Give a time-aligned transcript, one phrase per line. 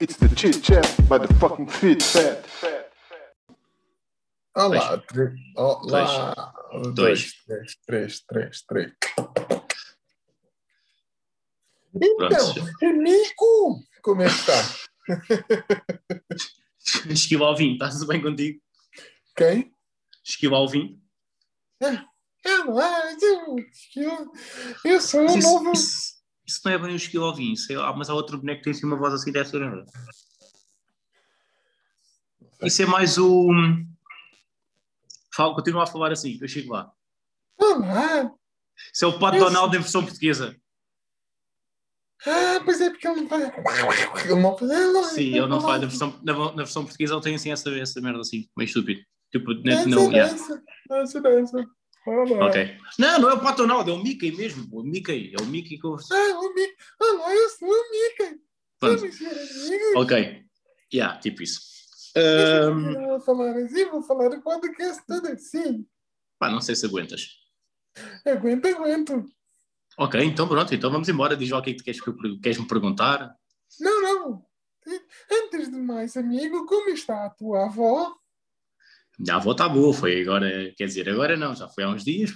[0.00, 2.46] It's the chit chat by the fucking fit fat.
[4.56, 5.34] Olá, três.
[5.54, 6.54] Olá.
[6.72, 6.94] Dois.
[6.94, 8.92] Dois, três, três, três, três.
[11.94, 12.54] Então,
[12.94, 14.74] Nico, como é que está?
[17.10, 18.58] Esquiva ao vinho, está tudo bem contigo?
[19.36, 19.70] Quem?
[20.24, 20.98] Esquiva ao vinho.
[21.82, 22.06] Ah,
[22.66, 23.56] mas eu,
[23.96, 24.32] eu,
[24.82, 25.72] eu sou um isso, novo.
[25.72, 26.19] isso,
[26.50, 28.86] isso não é bem o vinho, isso é- mas há outro boneco que tem assim
[28.86, 29.84] uma voz assim, deve ser.
[32.62, 33.48] Isso é mais o.
[35.34, 36.92] Fala, continua a falar assim, eu chego lá.
[37.56, 38.32] Olá.
[38.92, 40.56] Isso é o Pato Eu Donald em versão portuguesa.
[42.26, 43.42] Ah, pois é, porque ele não faz.
[43.44, 44.70] Ele não faz.
[44.70, 45.80] ele não- Sim, ele não faz.
[45.80, 49.00] Na versão, na, na versão portuguesa ele tem assim essa, essa merda assim, meio estúpido.
[49.30, 50.34] Tipo, não, Essa, não, yeah.
[50.34, 51.66] essa, essa, essa.
[52.06, 52.46] Olá.
[52.46, 52.78] Ok.
[52.98, 54.66] Não, não é o Pato Donald, é o Mickey mesmo.
[54.72, 55.96] O Mickey, é o Mickey que eu.
[56.10, 56.76] Ah, o Mickey.
[56.98, 58.40] Olá, eu sou o Mickey.
[58.78, 59.04] Pronto.
[59.04, 59.96] Amigos.
[59.96, 60.44] Ok.
[60.92, 61.60] Yeah, tipo isso.
[62.16, 65.86] Ahm, continuar a falar assim, vou falar o podcast todo assim.
[66.38, 67.28] pá, não sei se aguentas.
[68.26, 69.24] Aguento, aguento.
[69.98, 71.36] Ok, então pronto, então vamos embora.
[71.36, 73.36] Diz lá o que é que tu queres, eu queres me perguntar.
[73.78, 74.46] Não, não.
[75.30, 78.16] Antes de mais, amigo, como está a tua avó?
[79.28, 82.32] A avó está boa, foi agora, quer dizer, agora não, já foi há uns dias.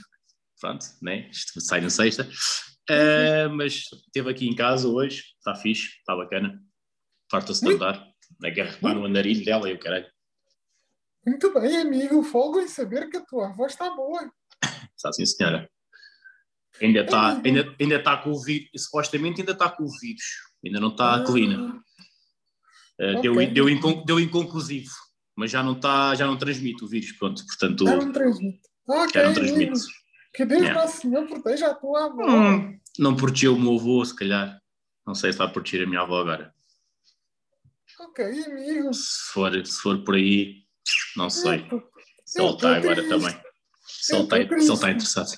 [0.60, 1.28] Pronto, né?
[1.30, 2.28] Isto sai na sexta.
[2.90, 6.60] Ah, mas esteve aqui em casa hoje, está fixe, está bacana.
[7.30, 8.06] Farta-se de andar.
[8.42, 10.06] Agarra lá no andarilho dela e o caralho.
[11.26, 12.22] Muito bem, amigo.
[12.22, 14.30] Folgo em saber que a tua avó está boa.
[14.94, 15.68] Está assim, senhora.
[16.82, 20.24] Ainda está, ainda, ainda está com o vírus, supostamente ainda está com o vírus,
[20.64, 21.80] ainda não está Ah, clean.
[23.00, 23.46] Uh, deu, Ok.
[23.46, 24.90] deu, incon- deu inconclusivo,
[25.36, 28.60] mas já não, está, já não transmite o vírus, pronto, portanto, Já não transmite.
[29.12, 29.72] Já não transmite.
[30.34, 30.82] Que Deus Yeah.
[30.82, 32.28] Nosso Senhor proteja a tua avó.
[32.28, 34.60] Hum, não protegeu o meu avô, se calhar.
[35.06, 36.52] Não sei se vai proteger a minha avó agora.
[38.00, 38.92] Ok, amigo.
[38.92, 40.64] Se for, se for por aí,
[41.16, 41.64] não sei.
[42.24, 43.08] Se ele está agora triste.
[43.08, 43.42] também.
[43.86, 45.30] Se ele está, está interessado.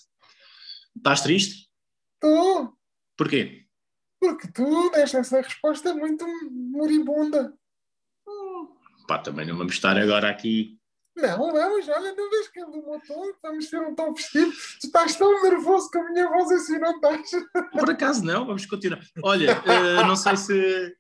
[0.97, 1.69] Estás triste?
[2.15, 2.73] Estou.
[3.17, 3.67] Porquê?
[4.19, 7.53] Porque tu deste essa resposta muito moribunda.
[9.07, 10.79] Pá, também não vamos estar agora aqui.
[11.17, 13.33] Não, vamos, olha, não vês que é do meu tom?
[13.43, 14.53] Vamos ser um tom vestido.
[14.81, 17.31] Tu estás tão nervoso com a minha voz assim, não estás?
[17.73, 19.01] Por acaso não, vamos continuar.
[19.23, 20.97] Olha, eh, não sei se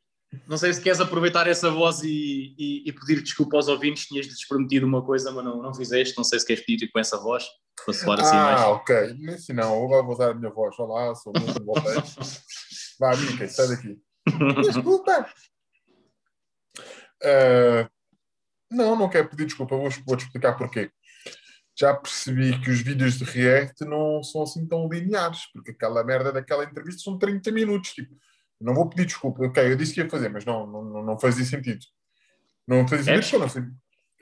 [0.49, 4.47] não sei se queres aproveitar essa voz e, e- e pedir desculpa aos ouvintes, tinhas-lhes
[4.47, 6.17] prometido uma coisa, mas não, não fizeste.
[6.17, 7.45] Não sei se queres pedir com essa voz
[7.85, 8.61] para soar assim ah, mais.
[8.63, 8.97] ok.
[9.35, 10.79] Assim não, eu vou usar a minha voz.
[10.79, 11.95] Olá, sou o Lúcio, voltei.
[12.99, 13.99] Vá, Mica, sai daqui.
[14.63, 15.31] Desculpa.
[17.23, 17.89] Ah,
[18.71, 19.77] não, não quero pedir desculpa.
[19.77, 20.91] Vou- Vou-te explicar porquê.
[21.79, 26.33] Já percebi que os vídeos de React não são assim tão lineares, porque aquela merda
[26.33, 27.91] daquela entrevista são 30 minutos.
[27.93, 28.17] Tipo,
[28.61, 29.45] não vou pedir desculpa.
[29.47, 31.85] Ok, eu disse que ia fazer, mas não, não, não fazia sentido.
[32.67, 33.21] Não fazia É?
[33.23, 33.73] sentido eu não sabia,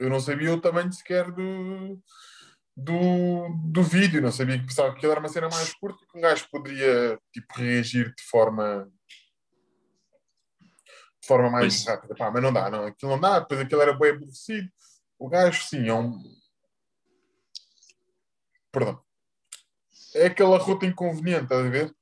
[0.01, 2.01] eu não sabia o tamanho sequer do,
[2.77, 6.19] do, do vídeo, não sabia que pensava que aquilo era uma cena mais curta que
[6.19, 8.91] um gajo poderia tipo, reagir de forma
[11.25, 11.87] de forma mais Pois.
[11.87, 12.15] rápida.
[12.15, 14.69] Pá, mas não dá, não, aquilo não dá, depois aquilo era bem aborrecido.
[15.19, 16.23] O gajo, sim, é um.
[18.71, 19.01] Perdão.
[20.15, 21.95] É aquela rota inconveniente, estás a ver?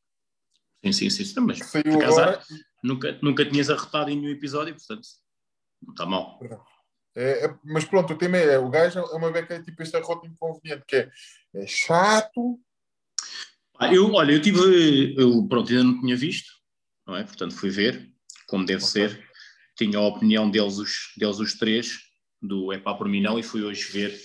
[0.84, 2.42] Sim, sim, sim, sim, mas saiu agora.
[2.82, 5.06] nunca, nunca tinhas arrotado em nenhum episódio, portanto,
[5.80, 6.40] não está mal.
[7.14, 10.00] É, é- mas pronto, o tema é: o gajo é uma beca é tipo esta
[10.00, 11.10] rota inconveniente, que é,
[11.54, 12.58] é chato.
[13.78, 16.50] Ah, eu, olha, eu tive, eu, pronto, ainda não tinha visto,
[17.06, 17.22] não é?
[17.22, 18.11] Portanto, fui ver,
[18.52, 18.90] como deve Ok.
[18.92, 19.26] ser.
[19.78, 21.98] Tinha a opinião deles os, deles os três,
[22.40, 24.20] do Epá por mim não, e fui hoje ver.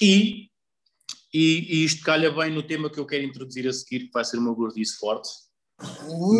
[0.00, 0.48] E,
[1.32, 4.24] e, e isto calha bem no tema que eu quero introduzir a seguir, que vai
[4.24, 5.28] ser uma gordice forte.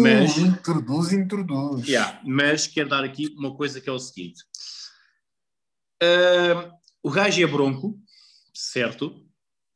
[0.02, 1.86] Mas- Uh, Introduz, introduz.
[1.86, 4.42] Yeah, mas quero dar aqui uma coisa que é o seguinte.
[6.02, 6.72] Ah,
[7.02, 7.96] o gajo é bronco,
[8.52, 9.24] certo?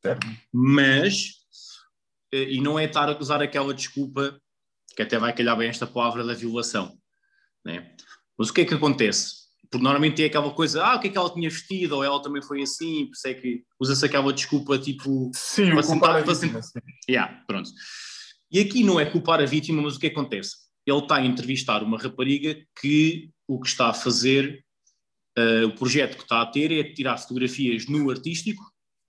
[0.02, 0.26] Certo.
[0.52, 1.34] Mas,
[2.32, 4.40] eh, e não é estar a usar aquela desculpa,
[4.96, 6.96] que até vai calhar bem esta palavra da violação,
[7.64, 7.94] né?
[8.38, 9.46] Mas o que é que acontece?
[9.70, 12.22] Porque normalmente é aquela coisa, ah, o que é que ela tinha vestido, ou ela
[12.22, 16.34] também foi assim, por isso é que usa-se aquela desculpa tipo, Sim, Para sentar- para
[16.34, 16.78] vítima, sim.
[17.08, 17.70] Yeah, pronto.
[18.50, 20.56] E aqui não é culpar a vítima, mas o que acontece?
[20.86, 24.64] Ele está a entrevistar uma rapariga que o que está a fazer,
[25.36, 28.62] eh, o projeto que está a ter é tirar fotografias no artístico,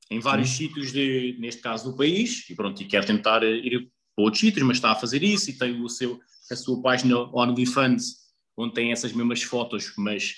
[0.10, 3.92] em vários sítios, de, neste caso do país, e pronto, e quer tentar eh, ir
[4.17, 6.19] para outros sítios, mas está a fazer isso e tem o seu,
[6.51, 8.15] a sua página OnlyFans,
[8.57, 10.33] onde tem essas mesmas fotos, mas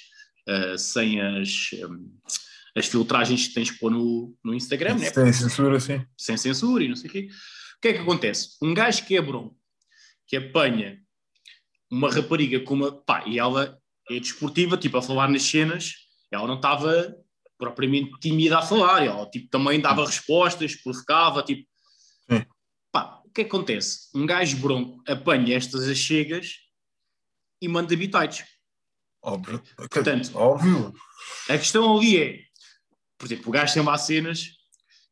[0.45, 2.11] eh, sem as, hum,
[2.75, 5.09] as filtragens que tens que pôr no, no Instagram, né?
[5.09, 6.05] Sem censura, sim.
[6.17, 7.29] sem censura e não sei o quê.
[7.77, 8.57] O que é que acontece?
[8.61, 9.55] Um gajo que é bronco,
[10.27, 10.99] que apanha
[11.89, 12.91] uma rapariga com uma.
[12.91, 13.79] pá, e ela
[14.09, 15.93] é desportiva, tipo, a falar nas cenas,
[16.29, 17.15] ela não estava
[17.57, 21.69] propriamente tímida a falar, ela tipo, também dava respostas, provocava, tipo.
[23.29, 24.09] O que acontece?
[24.15, 26.55] Um gajo bronco apanha estas achegas
[27.61, 28.43] e manda bitites.
[29.21, 29.61] Óbvio.
[29.75, 30.93] Portanto, óbvio.
[31.47, 32.39] A questão ali é,
[33.19, 34.57] por exemplo, o gajo tem lá cenas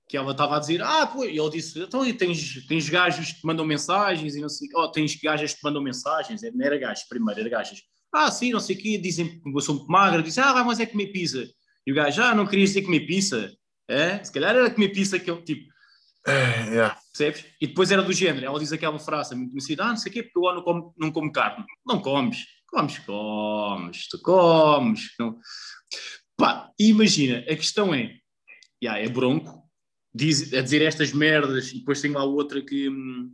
[0.09, 3.41] que ela estava a dizer, ah, pô, e ele disse, então tens, tens gajos que
[3.41, 6.77] te mandam mensagens e não sei, oh, tens gajas que te mandam mensagens, não era
[6.77, 7.83] gajos primeiro, era gajas.
[8.11, 10.79] Ah, sim, não sei o quê, dizem que eu sou muito magra, dizem, ah, mas
[10.79, 11.47] é comer pizza.
[11.85, 13.53] E o gajo, ah, não querias dizer comer pizza?
[13.87, 14.23] É?
[14.23, 15.76] Se calhar era comer pizza que eu, tipo, É,
[16.31, 17.00] yeah.
[17.12, 17.45] percebes?
[17.62, 20.13] E depois era do género, ela diz aquela frase muito conhecida, ah, não sei o
[20.13, 21.65] quê, porque eu não como, não como carne.
[21.85, 22.45] Não comes.
[22.68, 25.09] Comes, comes, tu comes.
[25.18, 25.39] Não.
[26.35, 28.18] Pá, imagina, a questão é,
[28.83, 29.63] yeah, é bronco,
[30.13, 33.31] diz, a dizer estas merdas, e depois tem lá outra que hum,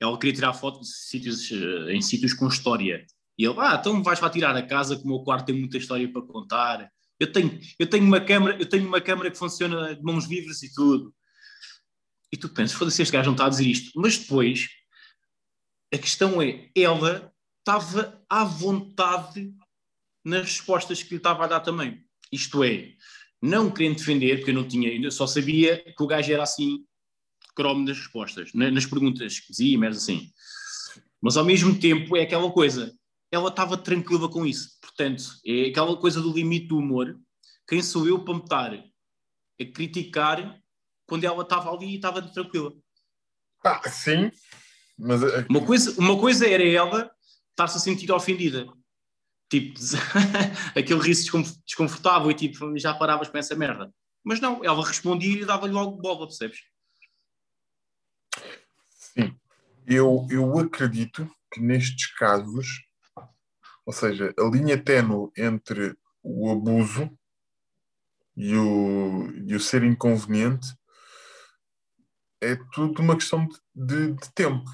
[0.00, 3.04] ela queria tirar fotos de sítios, eh, em sítios com história.
[3.36, 5.78] E ele, ah, então vais lá tirar a casa, que o meu quarto tem muita
[5.78, 6.88] história para contar.
[7.18, 10.62] Eu tenho, eu tenho uma câmara, eu tenho uma câmara que funciona de mãos livres
[10.62, 11.14] e tudo.
[12.34, 13.92] E tu pensas, foda-se, este gajo não está a dizer isto.
[13.94, 14.68] Mas depois,
[15.94, 19.54] a questão é, ela estava à vontade
[20.24, 22.04] nas respostas que lhe estava a dar também.
[22.32, 22.92] Isto é,
[23.40, 26.84] não querendo defender, porque eu não tinha, eu só sabia que o gajo era assim,
[27.54, 30.28] cromo nas respostas, na- nas perguntas que dizia, mas assim.
[31.22, 32.92] Mas ao mesmo tempo é aquela coisa,
[33.30, 34.76] ela estava tranquila com isso.
[34.80, 37.16] Portanto, é aquela coisa do limite do humor.
[37.68, 40.63] Quem sou eu para me estar a criticar
[41.06, 42.72] quando ela estava ali e estava tranquila?
[43.62, 44.30] Pá, sim,
[44.98, 47.10] mas eh, Uma coisa, uma coisa era ela
[47.50, 48.66] estar-se a sentir ofendida.
[49.50, 49.78] Tipo,
[50.76, 53.92] aquele riso desconf- desconfortável e tipo, já paravas com essa merda.
[54.24, 56.60] Mas não, ela respondia e dava-lhe logo bola, percebes?
[58.90, 59.36] sim.
[59.86, 62.82] Eu, eu acredito que nestes casos,
[63.84, 67.10] ou seja, a linha ténue entre o abuso
[68.36, 70.74] e o, e o ser inconveniente
[72.52, 74.64] é tudo uma questão de, de- de tempo.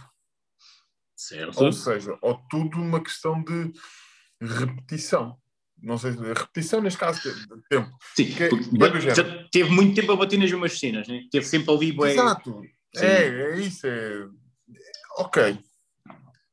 [1.17, 1.63] Certo.
[1.63, 3.73] Ou seja, ou tudo uma questão de
[4.41, 5.39] repetição.
[5.83, 7.91] Não sei, se- repetição neste caso de tempo.
[8.17, 11.23] Sim, que- é teve muito tempo a bater nas mesmas cenas, né?
[11.31, 12.63] Teve sempre ali, bué, Exato.
[12.95, 13.05] Sim.
[13.07, 13.87] É, é isso.
[13.87, 14.29] É...
[15.19, 15.59] Ok.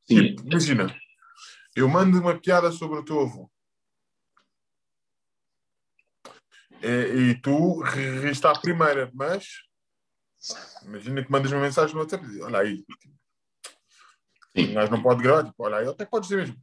[0.06, 0.96] sim, Tipo, imagina,
[1.76, 3.52] eu mando uma piada sobre o teu avô.
[6.82, 9.46] É, e tu riste à primeira, mas
[10.84, 12.86] imagina que mandas uma mensagem no WhatsApp e diz, olha aí,
[14.56, 14.74] Sim.
[14.74, 16.62] gajo não pode gravar, tipo, olha aí, até podes dizer mesmo,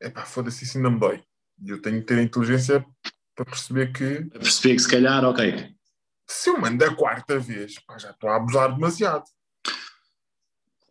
[0.00, 1.22] é pá, foda-se, isso ainda me dói.
[1.64, 2.84] E eu tenho que ter a inteligência
[3.34, 5.74] para perceber que a perceber que se calhar, ok.
[6.28, 9.24] se eu mando a quarta vez, pá, já estou a abusar demasiado.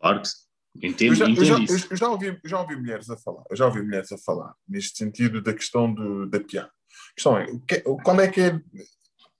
[0.00, 0.36] Claro que sim.
[0.80, 1.84] Eu entendo, já, eu, entendo já, isso.
[1.86, 4.16] eu- eu já ouvi, eu já ouvi mulheres a falar, eu já ouvi mulheres a
[4.18, 6.68] falar neste sentido da questão do, da piada.
[7.10, 8.60] A questão é, o que- qual é que é.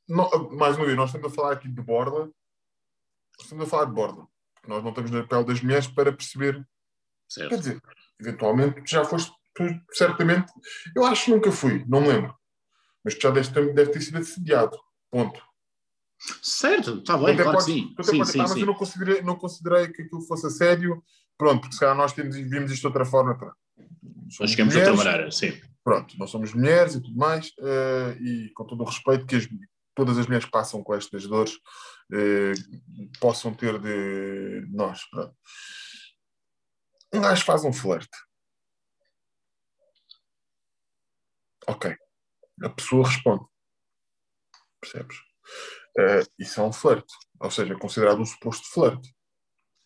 [0.07, 2.31] não- mais uma vez, nós estamos a falar aqui de borda,
[3.41, 6.55] estamos a falar de borda, porque nós não estamos na pele das mulheres para perceber.
[6.55, 6.67] Quer
[7.49, 7.57] Certo.
[7.59, 7.81] dizer,
[8.21, 10.53] eventualmente tu já foste, tu, certamente,
[10.95, 12.35] eu acho que nunca fui, não me lembro,
[13.05, 14.79] mas tu já deve ter, deve ter sido assediado.
[15.11, 15.43] Ponto.
[16.41, 17.95] Certo, está bem, claro que podes- sim.
[18.03, 18.61] Sim, sim, ah, mas sim.
[18.61, 21.03] eu não considerei, não considerei que aquilo fosse a sério.
[21.37, 23.37] Pronto, porque se calhar nós temos, vimos isto de outra forma.
[23.37, 23.57] Pronto.
[24.41, 25.61] Nós chegamos de outra mulheres, maneira, sim.
[25.83, 29.49] Pronto, nós somos mulheres e tudo mais, eh, e com todo o respeito que as-
[29.95, 31.59] todas as mulheres que passam com estas dores
[32.13, 32.53] eh,
[33.21, 35.05] possam ter de nós.
[35.11, 35.37] Pronto.
[37.15, 38.17] Um gajo faz um flerte.
[41.69, 41.95] Ok.
[42.63, 43.45] A pessoa responde.
[44.81, 45.17] Percebes?
[45.99, 47.13] Eh, isso é um flerte.
[47.41, 49.15] Ou seja, é considerado um suposto flerte.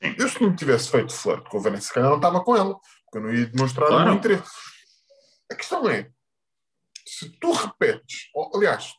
[0.00, 2.78] Eu, se não tivesse feito flerte com a Vanessa, se calhar não estava com ela,
[3.04, 4.04] porque eu não ia demonstrar o Claro.
[4.10, 4.50] meu interesse.
[5.50, 6.10] A questão é:
[7.06, 8.92] se tu repetes, ou, aliás,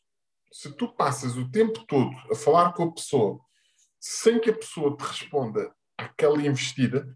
[0.57, 3.39] se tu passas o tempo todo a falar com a pessoa
[3.99, 7.07] sem que a pessoa te responda àquela investida,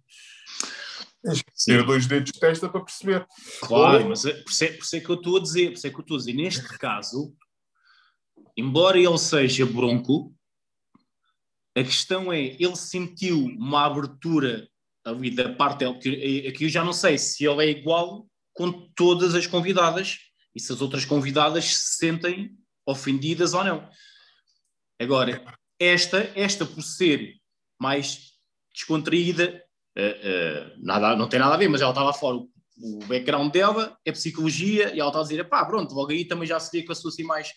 [1.24, 3.26] tens que ter dois dedos de testa para perceber.
[3.62, 5.70] Claro, Ou- mas é- por isso, é, por isso é que eu estou a dizer,
[5.70, 7.36] por isso é que eu estou a dizer, neste caso,
[8.56, 10.36] embora ele seja bronco,
[11.76, 14.70] a questão é, ele sentiu uma abertura
[15.04, 18.88] ali da parte dele, que aqui eu já não sei se ele é igual com
[18.96, 20.20] todas as convidadas
[20.54, 22.56] e se as outras convidadas se sentem
[22.92, 23.90] ofendidas ou não.
[25.00, 25.44] Agora,
[25.80, 27.36] esta, esta por ser
[27.80, 28.32] mais
[28.74, 29.64] descontraída,
[29.96, 32.38] eh, eh, nada, não tem nada a ver, mas ela estava fora.
[32.38, 32.50] O,
[32.84, 36.48] o background dela é psicologia e ela está a dizer, pá, pronto, logo aí também
[36.48, 37.52] já se vê que eu sou assim mais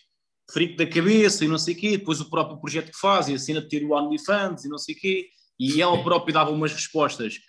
[0.51, 3.33] frico da cabeça e não sei o quê, depois o próprio projeto que faz e
[3.33, 6.51] a cena de ter o OnlyFans e não sei o quê, e ela própria dava
[6.51, 7.39] umas respostas,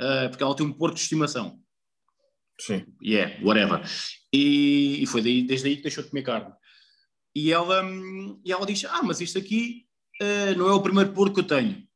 [0.00, 1.60] eh, porque ela tem um porco de estimação.
[2.60, 2.84] Sim.
[3.02, 3.82] Yeah, whatever.
[4.32, 6.52] E, e foi daí, desde aí que deixou de comer carne.
[7.34, 7.82] E ela,
[8.44, 9.86] e ela diz: Ah, mas isto aqui
[10.20, 11.86] uh, não é o primeiro porco que eu tenho.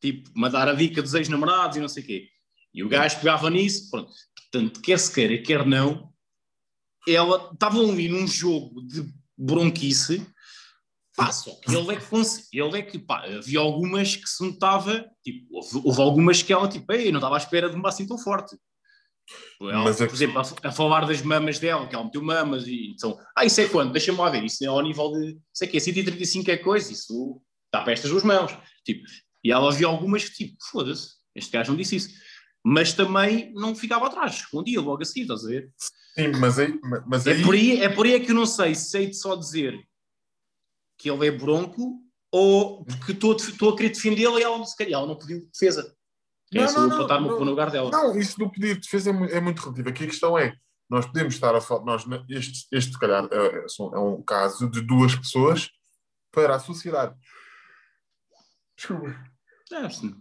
[0.00, 2.28] Tipo, mandar a dica dos ex-namorados e não sei o quê.
[2.72, 4.12] E o gajo pegava nisso, pronto.
[4.50, 6.12] Portanto, quer se queira, quer não,
[7.06, 10.26] ela estava ali num jogo de bronquice.
[11.16, 15.04] Pá, só que ele é que, ele é que pá, havia algumas que se notava,
[15.22, 18.06] tipo, houve, houve algumas que ela, tipo, ei, não estava à espera de uma assim
[18.06, 18.56] tão forte.
[19.60, 22.66] Ela, Mas é por exemplo, a, a, falar das mamas dela, que ela meteu mamas
[22.66, 23.92] e então, ah, isso é quando?
[23.92, 27.40] Deixa-me lá ver, isso é ao nível de, sei que é 135 é coisa, isso
[27.66, 28.56] está para estas duas mãos.
[28.84, 29.04] Tipo,
[29.44, 32.10] e ela havia algumas que, tipo, foda-se, este gajo não disse isso.
[32.64, 35.72] Mas também não ficava atrás, escondia logo assim, estás a ver?
[36.14, 36.78] Sim, mas aí.
[37.06, 37.40] Mas aí...
[37.40, 39.34] É, por aí é por aí é que eu não sei se sei de só
[39.36, 39.78] dizer
[40.98, 45.06] que ele é bronco ou porque estou a querer defendê-la e ela, se calhar, ela
[45.06, 45.94] não pediu defesa.
[46.52, 47.90] Não, é não, não, no lugar dela.
[47.90, 49.88] Não, isso do pedido de defesa é, é, muito relativo.
[49.88, 50.56] Aqui a questão é:
[50.88, 54.80] nós podemos estar a falar, nós, este, este, se calhar, é, é um caso de
[54.80, 55.70] duas pessoas
[56.32, 57.14] para a sociedade.
[58.76, 59.14] Desculpa.
[59.72, 60.14] É, sim.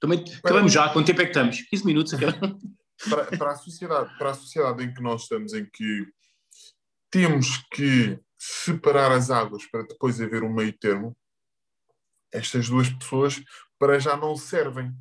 [0.00, 1.60] Também, acabamos já, quanto tempo é que estamos?
[1.62, 2.12] 15 minutos.
[3.08, 6.06] para, para, a sociedade, para a sociedade em que nós estamos, em que
[7.10, 11.16] temos que separar as águas para depois haver um meio termo,
[12.32, 13.42] estas duas pessoas
[13.78, 14.92] para já não servem.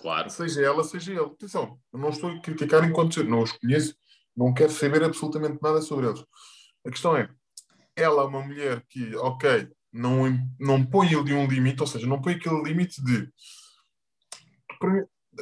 [0.00, 0.30] Claro.
[0.30, 1.20] Seja ela, seja ele.
[1.20, 3.94] Atenção, eu não estou a criticar enquanto não os conheço,
[4.36, 6.24] não quero saber absolutamente nada sobre eles.
[6.86, 7.28] A questão é,
[7.94, 10.24] ela é uma mulher que, ok, não,
[10.58, 13.28] não põe ali um limite, ou seja, não põe aquele limite de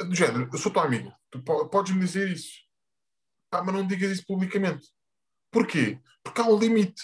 [0.07, 2.51] do género, eu sou tua amiga, tu podes-me dizer isso,
[3.53, 4.89] ah, mas não digas isso publicamente.
[5.51, 5.99] Porquê?
[6.23, 7.03] Porque há um limite.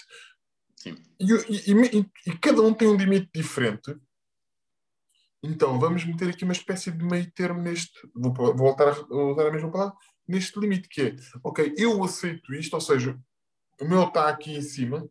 [0.75, 0.95] Sim.
[1.19, 3.95] E, e, e, e, cada um tem um limite diferente.
[5.45, 7.93] Então vamos meter aqui uma espécie de meio termo neste.
[8.13, 9.95] Vou, vou voltar a usar a mesma palavra.
[10.27, 13.19] Neste limite que é, ok, eu aceito isto, ou seja,
[13.79, 15.07] o meu está aqui em cima,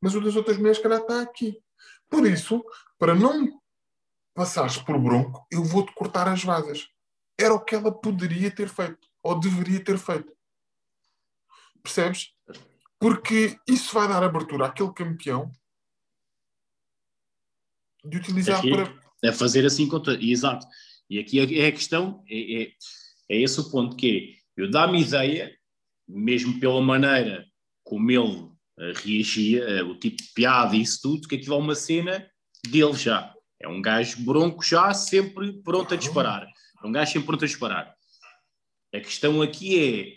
[0.00, 1.62] mas o das outras mulheres, calhar, está aqui.
[2.10, 2.64] Por isso,
[2.98, 3.60] para não
[4.34, 6.88] passares por bronco, eu vou-te cortar as vasas.
[7.38, 10.32] Era o que ela poderia ter feito, ou deveria ter feito.
[11.80, 12.34] Percebes?
[12.98, 15.52] Porque isso vai dar abertura àquele campeão
[18.04, 19.07] de utilizar aqui, para.
[19.24, 20.14] É fazer assim contra.
[20.22, 20.66] Exato.
[21.10, 22.72] E aqui é a questão, é, é,
[23.30, 25.56] é esse o ponto que é, eu dá-me ideia,
[26.06, 27.46] mesmo pela maneira
[27.82, 28.48] como ele
[28.78, 32.28] eh, reagia, eh, o tipo de piada e isso tudo, que aquilo é uma cena
[32.68, 33.34] dele já.
[33.60, 36.46] É um gajo bronco já, sempre pronto a disparar.
[36.82, 37.94] É um gajo sempre pronto a disparar.
[38.94, 40.12] A questão aqui é,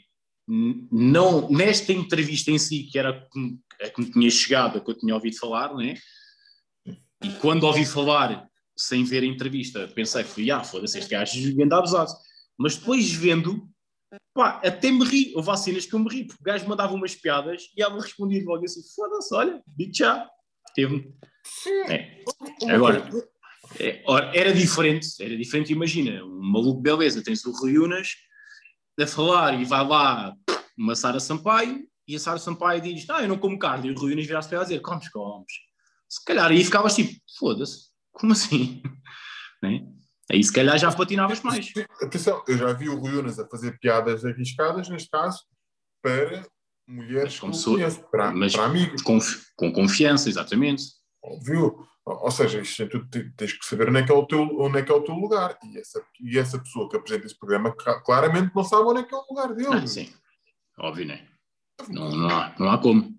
[0.91, 3.09] não, nesta entrevista em si, que era
[3.81, 5.95] a que me tinha chegado, a que eu tinha ouvido falar, né?
[7.23, 8.47] e quando ouvi falar,
[8.81, 12.11] sem ver a entrevista, pensei, fui, ah, foda-se, este gajo anda abusado.
[12.57, 13.69] Mas depois vendo,
[14.33, 15.33] pá, até me ri.
[15.35, 18.43] Houve cenas que eu me ri, porque o gajo mandava umas piadas e ela respondia
[18.43, 20.27] logo assim, foda-se, olha, digo já.
[20.73, 21.13] Teve.
[21.87, 22.23] É.
[22.69, 23.09] Agora,
[23.79, 28.15] é, era diferente, era diferente, imagina, um maluco beleza, tem-se o Rui Unas
[28.99, 30.35] a falar e vai lá
[30.77, 33.97] uma Sara Sampaio e a Sara Sampaio diz, ah, eu não como carne, e o
[33.97, 35.53] Rui Unas vira-se para dizer, comes, comes.
[36.07, 38.81] Se calhar aí ficavas tipo, foda-se, como assim?
[39.61, 39.85] né?
[40.31, 41.71] Aí se calhar já patinavas mais.
[42.01, 45.43] Atenção, eu já vi o Rui Unas a fazer piadas arriscadas, neste caso,
[46.01, 46.45] para
[46.87, 49.01] mulheres que conheço, para, mas para amigos.
[49.01, 49.19] Com,
[49.57, 50.83] com confiança, exatamente.
[51.21, 51.85] Óbvio.
[52.03, 54.81] Ou seja, isto, tu tens que saber onde é que é o teu, onde é
[54.81, 55.57] que é o teu lugar.
[55.63, 59.13] E essa, e essa pessoa que apresenta esse programa claramente não sabe onde é que
[59.13, 59.69] é o lugar dele.
[59.73, 60.11] Ah, sim,
[60.79, 61.27] óbvio, né?
[61.89, 63.17] não, não, há, não há como.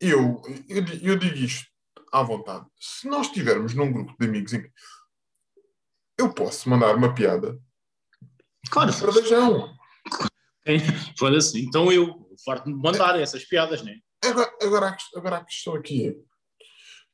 [0.00, 1.69] Eu, eu, eu digo isto
[2.12, 2.66] à vontade.
[2.78, 4.70] Se nós estivermos num grupo de amigos em que
[6.18, 7.58] eu posso mandar uma piada.
[8.70, 8.92] Claro.
[8.92, 9.74] Perdejão.
[11.18, 11.64] Foda-se.
[11.64, 13.96] Então eu farto de mandar essas piadas, né?
[14.22, 16.30] Agora, agora, agora a questão aqui é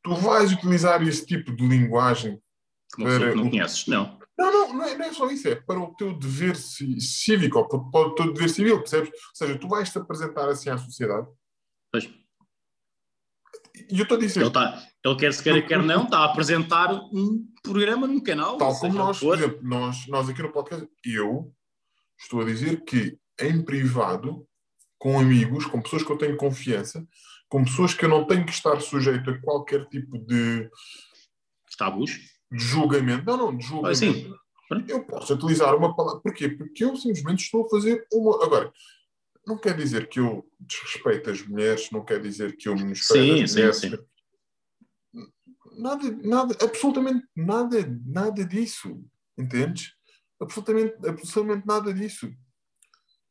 [0.07, 2.41] tu vais utilizar esse tipo de linguagem
[2.97, 3.31] Uma para.
[3.31, 3.51] Que não o...
[3.51, 4.17] conheces, não.
[4.39, 7.67] Não, não, não é, não é, só isso, é para o teu dever cívico, ou
[7.91, 9.09] para o teu dever civil, percebes?
[9.09, 11.27] Ou seja, tu vais te apresentar assim à sociedade.
[13.91, 14.41] E eu estou a dizer.
[14.41, 18.57] Ele, tá, ele quer se quer, quer não, está a apresentar um programa num canal.
[18.57, 21.53] Tal como nós, por exemplo, nós, nós aqui no podcast, eu
[22.19, 24.47] estou a dizer que em privado,
[24.99, 27.07] com amigos, com pessoas que eu tenho confiança,
[27.49, 30.69] com pessoas que eu não tenho que estar sujeito a qualquer tipo de
[31.77, 32.13] tabus,
[32.51, 33.25] de julgamento.
[33.27, 33.99] Não, não, de julgamento.
[33.99, 34.35] sim.
[34.89, 36.21] Eu posso utilizar uma palavra.
[36.21, 36.49] Porquê?
[36.49, 38.45] Porque eu simplesmente estou a fazer uma.
[38.45, 38.73] Agora,
[39.47, 43.43] não quer dizer que eu desrespeito as mulheres, não quer dizer que eu me sim,
[43.45, 43.77] as mulheres.
[43.77, 43.99] Sim, sim.
[45.79, 49.05] Nada, nada, absolutamente nada, nada disso.
[49.39, 49.95] Entendes?
[50.41, 52.33] Absolutamente, absolutamente nada disso.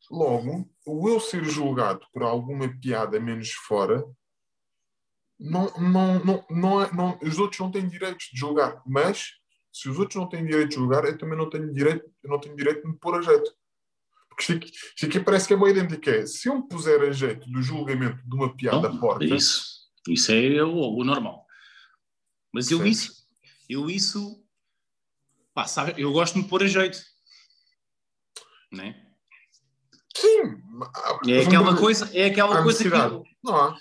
[0.09, 4.05] Logo, o eu ser julgado por alguma piada menos fora,
[5.39, 8.81] não, não, não, não, é- não, os outros não têm direitos de julgar.
[8.85, 9.31] Mas,
[9.73, 12.55] se os outros não têm direito de julgar, eu também não tenho direito, não tenho
[12.55, 13.51] direito de me pôr a jeito.
[14.35, 14.65] Porque
[14.95, 16.11] isto aqui, parece que é boa idêntica.
[16.11, 19.87] É, se eu me puser a jeito do julgamento de uma piada Não, porca, Isso,
[20.09, 21.45] isso é o, o normal.
[22.53, 22.89] Mas eu Certo.
[22.91, 23.13] isso,
[23.69, 24.43] eu isso,
[25.53, 26.99] pá, sabe, eu gosto de me pôr a jeito.
[28.71, 29.01] Né?
[30.15, 30.41] sim.
[30.95, 32.89] há- É aquela coisa, é aquela coisa que.
[32.89, 33.23] necessidade.
[33.43, 33.77] Não há.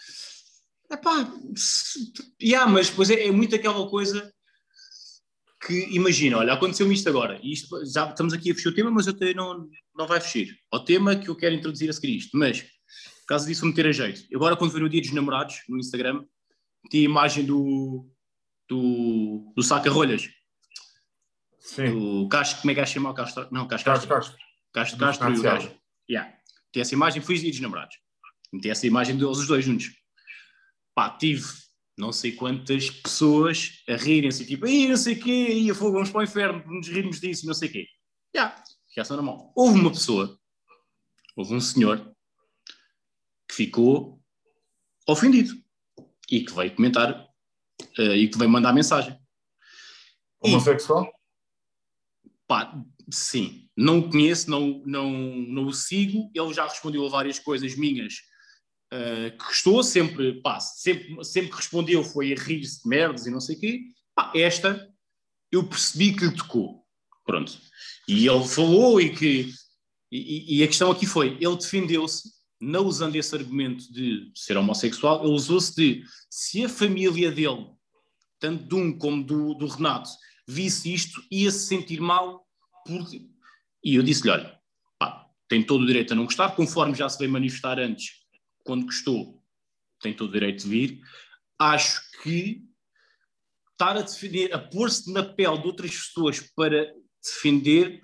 [0.90, 4.32] Epá, se- yeah, mas depois é, é muito aquela coisa
[5.66, 8.90] que, imagina, olha, aconteceu-me isto agora, e isto, já estamos aqui a fechar o tema,
[8.90, 10.54] mas eu te- não, não vai fechar.
[10.72, 13.92] O tema que eu quero introduzir a seguir isto, mas, por causa disso, meter a
[13.92, 14.22] jeito.
[14.34, 16.24] Agora, quando foi no dia dos namorados, no Instagram,
[16.90, 18.06] tinha a imagem do,
[18.68, 20.28] do, do saca-rolhas,
[21.58, 21.92] Sim.
[21.92, 23.48] do Castro, como é que é chamar o Castro?
[23.50, 24.38] Não, Castro Castro, Castro.
[24.72, 24.98] Castro.
[24.98, 25.74] Castro, e o gajo.
[26.10, 26.34] Yeah.
[26.72, 27.96] Tem essa imagem, foi os dias dos namorados.
[28.52, 29.86] Meti essa imagem deles os dois juntos.
[30.94, 31.42] Pá, tive
[31.96, 35.92] não sei quantas pessoas a rirem-se, tipo, aí não sei o quê, aí a fogo,
[35.92, 37.86] vamos para o inferno, nos rirmos disso, não sei o quê.
[38.34, 38.62] Já,
[38.94, 39.52] reação normal.
[39.54, 40.38] Houve uma pessoa,
[41.36, 42.14] houve um senhor,
[43.48, 44.20] que ficou
[45.06, 45.54] ofendido
[46.30, 47.28] e que veio comentar
[47.98, 49.18] eh, e que veio mandar mensagem.
[50.40, 51.12] Homossexual?
[52.46, 52.74] Pá,
[53.10, 56.30] sim, não o conheço, não, não, não o sigo.
[56.34, 58.14] Ele já respondeu a várias coisas minhas
[58.94, 63.30] uh, que gostou, sempre, pá, sempre, sempre que respondeu foi a rir-se de merdas e
[63.30, 63.80] não sei o quê.
[64.14, 64.88] Pá, esta
[65.50, 66.84] eu percebi que lhe tocou.
[67.24, 67.58] Pronto.
[68.08, 69.50] E ele falou e que.
[70.12, 75.24] E, e a questão aqui foi: ele defendeu-se, não usando esse argumento de ser homossexual,
[75.24, 77.66] ele usou-se de se a família dele,
[78.38, 80.10] tanto de um como do, do Renato,
[80.46, 82.46] visse isto, ia se sentir mal.
[82.86, 83.06] Por...
[83.82, 84.58] E eu disse-lhe: olha,
[84.98, 88.23] pá, tem todo o direito a não gostar, conforme já se veio manifestar antes,
[88.64, 89.40] quando gostou,
[90.00, 91.00] tem todo o direito de vir.
[91.58, 92.64] Acho que
[93.72, 98.02] estar a defender, a pôr-se na pele de outras pessoas para defender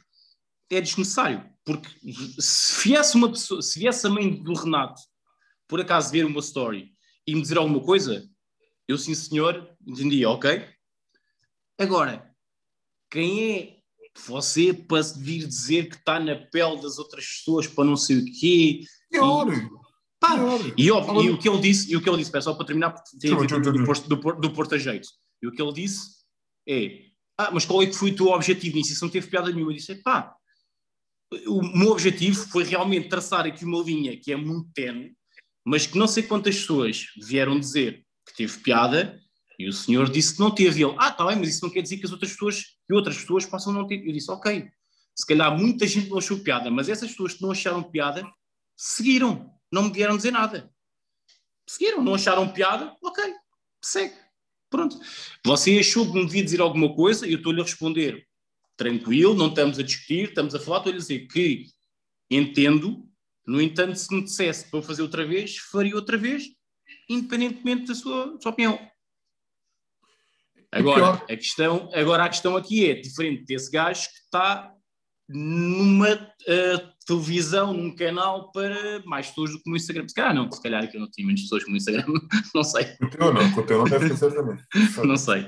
[0.70, 1.50] é desnecessário.
[1.64, 1.88] Porque
[2.40, 5.00] se viesse uma pessoa, se viesse a mãe do Renato,
[5.66, 6.94] por acaso ver uma story
[7.26, 8.28] e me dizer alguma coisa,
[8.88, 10.68] eu sim senhor, entendia, ok?
[11.78, 12.34] Agora,
[13.10, 13.80] quem é
[14.26, 18.24] você para vir dizer que está na pele das outras pessoas para não sei o
[18.24, 18.80] quê?
[19.10, 19.46] Pior!
[20.20, 20.36] Pá,
[20.76, 23.16] e, e o que ele disse, e o que ele disse, só para terminar, porque
[23.18, 25.08] tem a ver Tchau, com tchau, o do, do, do Porto a Jeito.
[25.42, 26.20] E o que ele disse
[26.68, 27.04] é:
[27.38, 28.92] Ah, mas qual é que foi o teu objetivo nisso?
[28.92, 29.72] Isso não teve piada nenhuma.
[29.72, 30.36] Eu disse: pá,
[31.46, 35.14] o meu objetivo foi realmente traçar aqui uma linha que é muito tenue,
[35.64, 39.18] mas que não sei quantas pessoas vieram dizer que teve piada,
[39.58, 40.84] e o senhor disse que não teve.
[40.84, 43.16] Ele: Ah, tá bem, mas isso não quer dizer que as outras pessoas, que outras
[43.16, 44.06] pessoas possam não ter.
[44.06, 44.68] Eu disse: Ok,
[45.16, 48.22] se calhar muita gente não achou piada, mas essas pessoas que não acharam piada
[48.76, 50.72] seguiram, não me vieram dizer nada.
[51.66, 53.34] Seguiram, não acharam piada, ok,
[53.80, 54.14] segue.
[54.68, 54.98] Pronto.
[55.44, 58.26] Você achou que me devia dizer alguma coisa e eu estou-lhe a responder
[58.76, 61.66] tranquilo, não estamos a discutir, estamos a falar, estou-lhe a dizer que
[62.30, 63.06] entendo,
[63.46, 66.44] no entanto, se me dissesse para eu fazer outra vez, faria outra vez,
[67.08, 68.90] independentemente da sua, da sua opinião.
[70.72, 71.24] Agora, pior.
[71.24, 74.72] a questão, agora a questão aqui é diferente desse gajo que está
[75.28, 76.08] numa
[76.46, 80.06] eh, televisão, num canal para mais pessoas do que no Instagram.
[80.08, 82.04] Se calhar não, se calhar que eu não tinha menos pessoas que no Instagram,
[82.54, 84.62] não sei, o teu não, o teu não deve ter certamente.
[85.04, 85.46] não sei.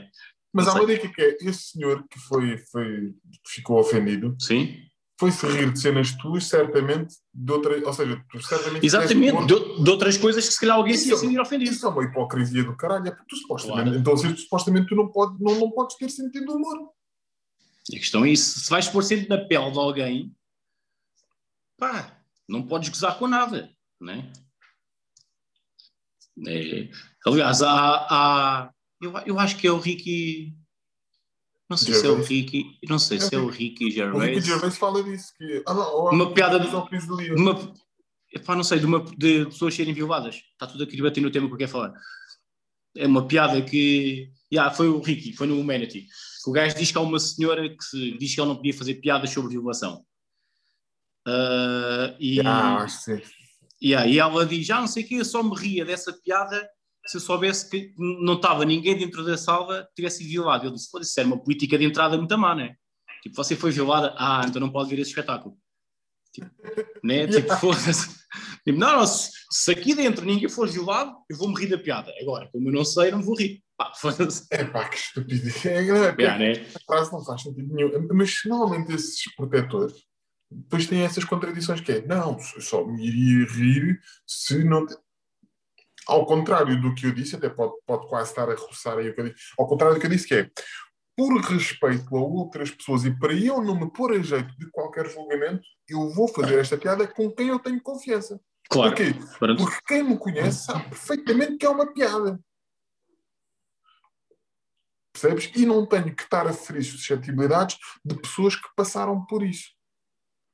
[0.52, 3.12] Mas não há uma dica que é: esse senhor que foi, foi,
[3.44, 4.76] que ficou ofendido Sim,
[5.18, 7.80] foi-se rir de cenas tuas, certamente, de outra.
[7.86, 8.84] Ou seja, tu certamente.
[8.84, 11.70] exatamente, de, de outras coisas que se calhar alguém se ia Isso- sentir ofendido.
[11.70, 13.98] Isso é uma hipocrisia do caralho, é porque tu supostamente, Claro.
[13.98, 16.76] então se- supostamente tu não, pode, não, não podes ter sentido de humor.
[17.90, 20.32] E a questão é isso: se vais pôr sempre na pele de alguém,
[21.82, 22.16] pá,
[22.48, 23.68] não podes gozar com nada,
[24.00, 24.32] né?
[26.46, 26.88] É,
[27.26, 27.72] aliás, há,
[28.08, 30.56] há- eu, eu acho que é o Ricky.
[31.68, 32.28] Não sei se é o Gervais.
[32.28, 34.44] Ricky, não sei se é o Ricky O Ricky Gervais.
[34.44, 35.62] Gervais fala disso, que...
[35.66, 37.74] Ah, não, ou- Uma piada de- uma,
[38.32, 40.36] epá, não sei, de, uma, de pessoas serem violadas.
[40.36, 41.92] Está tudo aqui a bater no tema que eu quero falar.
[42.96, 44.30] É uma piada que.
[44.52, 46.06] Yeah, foi o Ricky, foi no Humanity.
[46.46, 48.96] O gajo diz que há uma senhora que se- diz que ele não podia fazer
[48.96, 50.04] piadas sobre violação.
[51.26, 52.86] Ah, e, Ah,
[53.82, 56.68] yeah, e ela diz: Ah, não sei o que, eu só me ria dessa piada
[57.06, 60.66] se eu soubesse que não estava ninguém dentro da sala que tivesse sido violado.
[60.66, 62.76] Ele disse: Pô, isso era uma política de entrada muito má, né?
[63.22, 65.56] Tipo, você foi violada, ah, então não pode ver esse espetáculo.
[66.32, 66.50] Tipo,
[67.04, 67.26] né?
[67.28, 68.08] Tipo, foda-se.
[68.64, 72.12] Tipo, não, não, se, se aqui dentro ninguém for violado, eu vou-me rir da piada.
[72.20, 73.62] Agora, como eu não sei, não me vou rir.
[73.76, 74.46] Pá, foda-se.
[74.50, 75.66] É pá, que estupidez.
[75.66, 76.66] É, é, Yeah, né?
[76.74, 78.08] a frase não faz sentido nenhum.
[78.12, 79.94] Mas normalmente esses protetores
[80.52, 84.86] depois tem essas contradições que é, não, só me iria rir se não...
[86.06, 89.14] Ao contrário do que eu disse, até pode, pode quase estar a roçar aí o
[89.14, 90.50] que eu disse, ao contrário do que eu disse, que é,
[91.16, 95.08] por respeito a outras pessoas e para eu não me pôr a jeito de qualquer
[95.08, 98.40] julgamento, eu vou fazer esta piada com quem eu tenho confiança.
[98.68, 98.90] Claro.
[98.90, 99.14] Porquê?
[99.38, 102.40] Porque quem me conhece sabe perfeitamente que é uma piada.
[105.12, 105.52] Percebes?
[105.54, 109.70] E não tenho que estar a ferir suscetibilidades de pessoas que passaram por isso.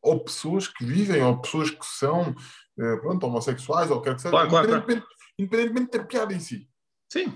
[0.08, 2.34] Ou pessoas que vivem, ou pessoas que são
[2.80, 4.82] eh, pronto, homossexuais, ou quer que seja, Claro, claro, claro.
[4.82, 6.68] independentemente, independentemente da piada em si.
[7.12, 7.26] Sim.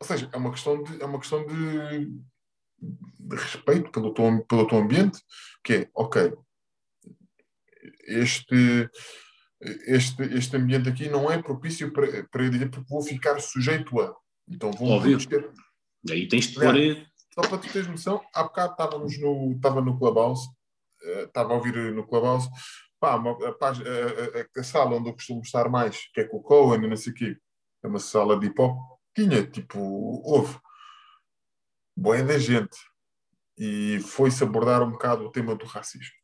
[0.00, 2.06] Ou seja, é uma questão de, é uma questão de,
[2.78, 5.18] de respeito pelo teu, pelo teu ambiente,
[5.64, 6.32] que é, ok,
[8.06, 8.90] este,
[9.86, 14.14] este, este ambiente aqui não é propício para, para dizer porque vou ficar sujeito a.
[14.48, 15.18] Então vou Óbvio.
[15.18, 15.50] proteger.
[16.10, 16.76] Aí tens de pôr.
[16.76, 20.48] eh, Só para tu teres noção, há bocado estávamos no, estava no Clubhouse,
[21.24, 22.48] estava a ouvir no Clubhouse,
[23.00, 26.42] pá, uma- a, a- a- sala onde eu costumo estar mais, que é com o
[26.42, 27.36] Cohen e não sei o quê,
[27.84, 28.76] é uma sala de hip hop,
[29.14, 30.58] tinha tipo, houve
[31.96, 32.76] boa da gente
[33.58, 36.14] e foi-se abordar um bocado o tema do racismo.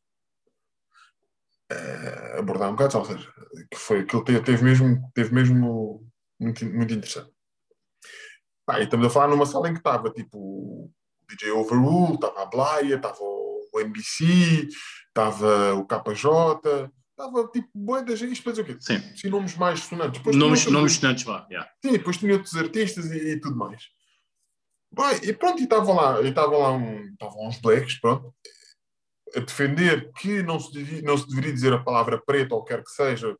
[1.71, 3.33] Eh, abordar um bocado, ou seja,
[3.71, 6.05] que foi aquilo teve, teve mesmo, teve mesmo
[6.39, 7.31] muito, muito interessante.
[8.65, 10.91] Pá, e estamos a falar numa sala em que estava tipo o
[11.29, 13.42] DJ Overrule, estava a Blaia, estava o
[13.79, 14.67] NBC,
[15.07, 18.77] estava o KJ, estava tipo boa da gente, depois o quê?
[18.79, 18.99] Sim.
[19.15, 20.19] Sim, nomes mais sonantes.
[20.19, 21.47] Depois Nomes, nomes sonantes, vá.
[21.49, 21.69] yeah.
[21.83, 23.83] Sim, depois tinha outros artistas e, e tudo mais.
[24.91, 28.33] Bem, e pronto, e estava lá, e estava lá um, estavam uns blacks, pronto,
[29.35, 32.63] a defender que não se, devia, não se deveria dizer a palavra preto ou o
[32.63, 33.35] que quer que seja.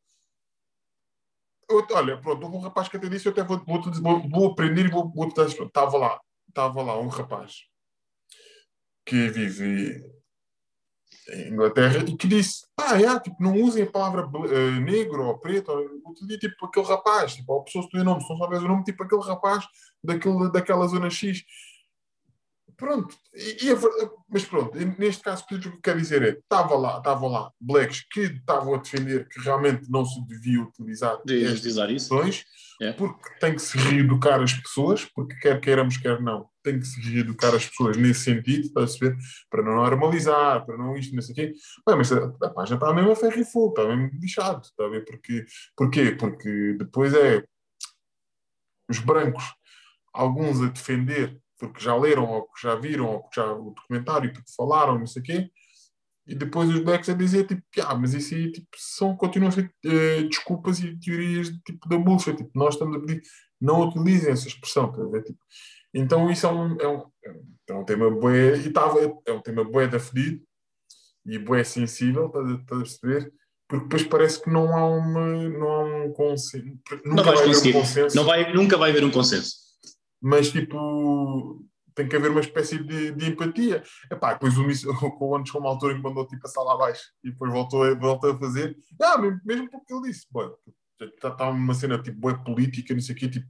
[1.70, 4.52] Eu- olha, pronto, houve um rapaz que até disse, eu até vou, vou, vou, vou
[4.52, 5.28] aprender e vou, vou.
[5.28, 6.20] Estava lá,
[6.50, 7.68] estava lá um rapaz
[9.06, 10.02] que vive
[11.48, 15.72] Inglaterra e que disse, ah, é, tipo, não usem a palavra eh, negro ou preto,
[16.26, 18.84] dia, tipo, aquele rapaz, tipo, a pessoa se o nome, se não sabes o nome,
[18.84, 19.66] tipo, aquele rapaz
[20.04, 21.44] daquele, daquela zona X.
[22.78, 23.76] Pronto, e, e
[24.30, 28.06] mas pronto, neste caso, o que eu quero dizer é, estava lá, estavam lá blacks
[28.12, 32.14] que estavam a defender que realmente não se devia utilizar De utilizar isso.
[32.82, 32.92] É.
[32.92, 37.00] porque tem que se reeducar as pessoas, porque quer queiramos, quer não, tem que se
[37.02, 39.16] reeducar as pessoas nesse sentido, para se ver,
[39.50, 41.54] para não normalizar, para não isto, não sei o quê.
[41.86, 44.86] Bem, mas a, a página está mesmo a ferro e fogo, está mesmo lixado, está
[44.86, 45.06] a ver?
[45.06, 46.12] Porque, porquê?
[46.12, 47.44] Porque depois é
[48.90, 49.44] os brancos,
[50.14, 54.34] alguns a defender, porque já leram, ou que já viram, ou que já o documentário,
[54.34, 55.50] porque falaram, não sei o quê,
[56.26, 59.52] e depois os blacks a dizer, tipo, ah, mas isso aí tipo, são, continuam a
[59.52, 62.36] ser eh, desculpas e teorias de, tipo, da bullshit.
[62.36, 63.22] Tipo, nós estamos a pedir,
[63.60, 65.24] não utilizem essa expressão, tá ver?
[65.24, 65.40] Tipo,
[65.94, 67.04] então isso é um, é um,
[67.70, 70.42] é um tema bué, e tava, é um tema bué da fedido
[71.26, 73.34] e bué sensível, estás a, estás a perceber?
[73.68, 76.66] Porque depois parece que não há, uma, não há um consenso.
[77.06, 79.56] Nunca Não vai haver um consenso Não vai, nunca vai haver um consenso.
[80.24, 81.62] Mas tipo
[81.94, 83.84] tem que haver uma espécie de, de empatia.
[84.12, 87.52] Epá, depois o, o chegou uma altura que mandou tipo a sala abaixo e depois
[87.52, 88.76] voltou, a- voltou a fazer.
[89.02, 90.50] Ah, mesmo, mesmo porque ele disse, bom,
[91.00, 93.46] está tá uma cena tipo é política, não sei o quê, tipo,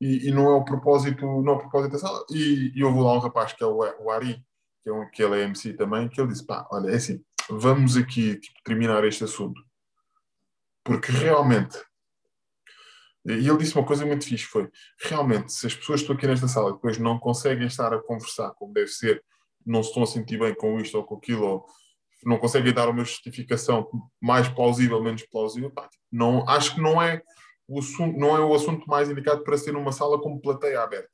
[0.00, 2.24] e, e não é o propósito, não é o propósito da sala.
[2.30, 4.42] E, e houve lá um rapaz que é o, o Ari,
[4.82, 7.22] que, é um, que ele é MC também, que ele disse, pá, olha, é assim,
[7.48, 9.60] vamos aqui tipo, terminar este assunto.
[10.82, 11.78] Porque realmente
[13.26, 16.26] e ele disse uma coisa muito fixe, foi, realmente, se as pessoas que estão aqui
[16.26, 19.22] nesta sala depois não conseguem estar a conversar como deve ser,
[19.64, 21.66] não se estão a sentir bem com isto ou com aquilo, ou
[22.24, 23.88] não conseguem dar uma justificação
[24.20, 27.20] mais plausível, menos plausível, pá, tipo, não, acho que não é,
[27.68, 31.10] o assunto, não é o assunto mais indicado para ser numa sala com plateia aberta.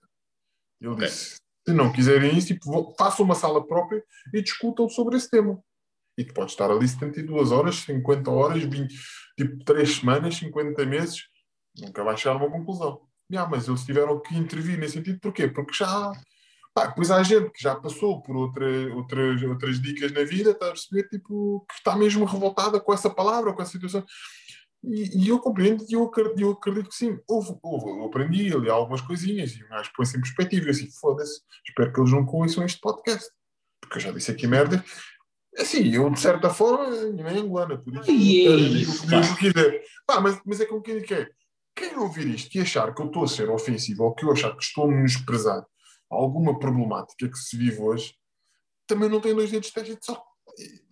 [0.81, 4.03] Ele disse, se não quiserem isso, tipo, façam uma sala própria
[4.35, 5.63] e discutam sobre esse tema.
[6.19, 8.95] E tu podes estar ali 72 horas, 50 horas, 20,
[9.39, 11.23] tipo 3 semanas, 50 meses,
[11.79, 13.01] nunca vais chegar a uma conclusão.
[13.35, 15.49] Ah, mas eles tiveram que intervir nesse sentido, porquê?
[15.49, 16.13] Porque já.
[16.75, 20.67] Pá, depois há gente que já passou por outra, outras, outras dicas na vida, está
[20.67, 24.05] a perceber, tipo, que está mesmo revoltada com essa palavra, com essa situação.
[24.85, 27.19] E, e eu compreendo e eu, acredito- eu acredito que sim.
[27.29, 30.67] Houve, houve, eu aprendi ali algumas coisinhas e um gajo põe-se em perspectiva.
[30.67, 33.31] Eu assim, foda-se, espero que eles não ouçam este podcast.
[33.81, 34.83] Porque eu já disse aqui merda.
[35.59, 38.11] Assim, eu de certa forma, nem é angolana, por isso.
[38.47, 39.83] Eu digo o que quiser.
[40.07, 41.29] Pá, mas, mas é como quem é.
[41.89, 44.57] Quem ouvir isto e achar que eu estou a ser ofensivo ou que eu achar
[44.57, 45.65] que estou a menosprezar
[46.09, 48.15] alguma problemática que se vive hoje,
[48.87, 50.25] também não tem dois dedos de testa de sal.
[50.59, 50.83] E-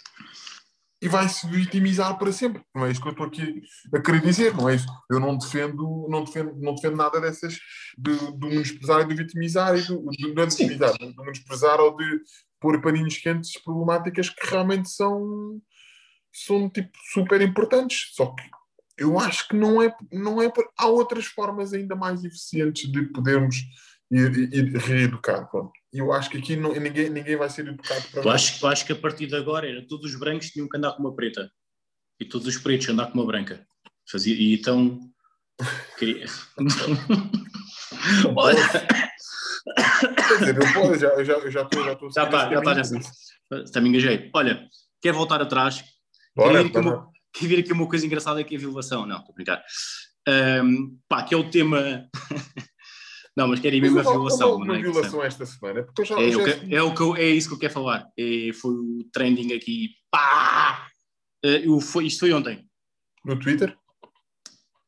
[1.03, 2.63] E vai se vitimizar para sempre.
[2.75, 3.63] Não é isso que eu estou aqui
[3.95, 4.87] a querer dizer, não é isso.
[5.11, 7.59] Eu não defendo, não defendo, não defendo nada dessas
[7.97, 12.21] do, do menosprezar e do vitimizar e do, do, vitimizar, do menosprezar ou de
[12.61, 15.59] pôr paninhos quentes problemáticas que realmente são
[16.33, 18.11] são tipo super importantes.
[18.15, 18.43] Só que
[19.01, 23.57] eu acho que não é, não é há outras formas ainda mais eficientes de podermos
[24.11, 25.51] ir, ir reeducar.
[25.51, 25.73] Pronto.
[25.93, 28.69] E eu acho que aqui não, ninguém, ninguém vai ser educado para Eu acho, eu
[28.69, 31.15] acho que a partir de agora era todos os brancos tinham que andar com uma
[31.17, 31.51] preta
[32.21, 33.67] e todos os pretos andar com uma branca.
[34.09, 35.01] Fazia, e então.
[35.99, 36.27] Queria...
[38.37, 38.57] Olha,
[40.29, 42.59] Quer dizer, eu, já, eu já, eu já estou já estou a já está, já
[42.61, 44.31] está, já me engajei.
[44.35, 44.67] Olha,
[45.01, 45.85] quer voltar atrás?
[46.35, 49.07] Bora, Queria uma- Quer vir aqui uma coisa engraçada que é a violação.
[49.07, 49.65] Não, estou a brincar.
[50.29, 52.09] Ahm, pá, que é o tema.
[53.37, 54.59] não, mas quero ir mesmo a violação.
[54.59, 54.81] não uma é?
[54.83, 57.49] violação esta semana, porque eu já, É, já- que- é o que eu- é isso
[57.49, 58.07] que eu quero falar.
[58.19, 59.91] É, foi o trending aqui.
[60.11, 60.89] Pá!
[61.45, 62.67] Eh, eu- foi- isto foi ontem.
[63.25, 63.77] no Twitter.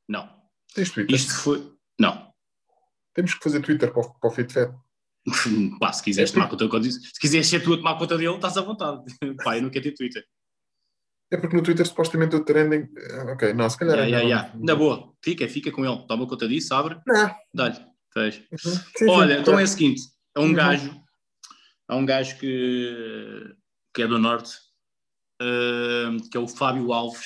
[0.09, 0.29] Não.
[0.75, 1.15] Tens Twitter?
[1.15, 1.73] Isto foi.
[2.01, 2.33] Não.
[3.15, 4.73] Temos que fazer Twitter para o, para o FitFed.
[5.79, 8.63] Pá, se quiseres tomar conta se quiseres ser tu a tomar conta dele, estás à
[8.63, 9.03] vontade.
[9.45, 10.25] Pá, eu não quero ter Twitter.
[11.33, 12.89] É porque no Twitter supostamente o trending.
[12.97, 14.07] eh, Ok, não, se calhar.
[14.09, 14.29] Ya, não.
[14.29, 14.53] ya.
[14.57, 16.07] Na boa, fica, fica com ele.
[16.07, 16.99] Toma conta disso, abre,
[17.55, 17.77] dá-lhe.
[18.15, 18.35] Uhum.
[18.59, 20.03] Sim, sim, Olha, então é o seguinte:
[20.37, 20.53] é um Uhum.
[20.55, 21.03] gajo,
[21.89, 23.55] há um gajo que,
[23.95, 24.53] que é do Norte,
[25.41, 27.25] eh, que é o Fábio Alves.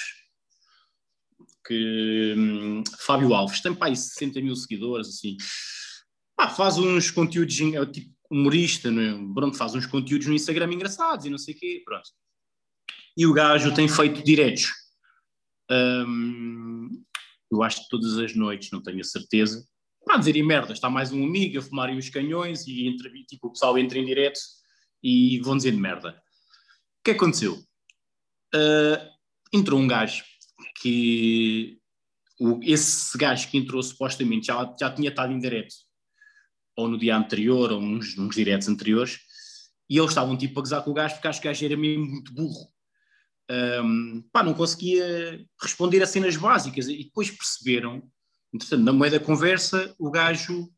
[1.66, 5.36] Que hum, Fábio Alves tem pá, aí 60 mil seguidores, assim.
[6.56, 9.34] Faz uns conteúdos, é tipo humorista, não é?
[9.34, 12.08] pronto, faz uns conteúdos no Instagram engraçados e não sei o quê, pronto.
[13.16, 14.66] E o gajo tem feito diretos.
[15.70, 17.02] Hum,
[17.50, 19.66] eu acho que todas as noites, não tenho a certeza,
[20.08, 23.52] a dizerem merda, está mais um amigo a fumarem os canhões e entre, tipo, o
[23.52, 24.38] pessoal entra em direto
[25.02, 26.10] e vão dizendo merda.
[26.10, 27.58] O que aconteceu?
[28.54, 29.08] Ah,
[29.52, 30.22] entrou um gajo
[30.80, 31.78] que
[32.38, 35.74] o- esse gajo que entrou supostamente já, já tinha estado em direto
[36.76, 39.18] ou no dia anterior ou uns, uns diretos anteriores
[39.88, 41.76] e eles estavam tipo a gozar com o gajo porque acho que o gajo era
[41.76, 42.72] mesmo muito burro.
[43.48, 48.02] Ahm, pá, não conseguia responder a cenas básicas e depois perceberam
[48.52, 50.70] Entretanto, na meio da conversa, o gajo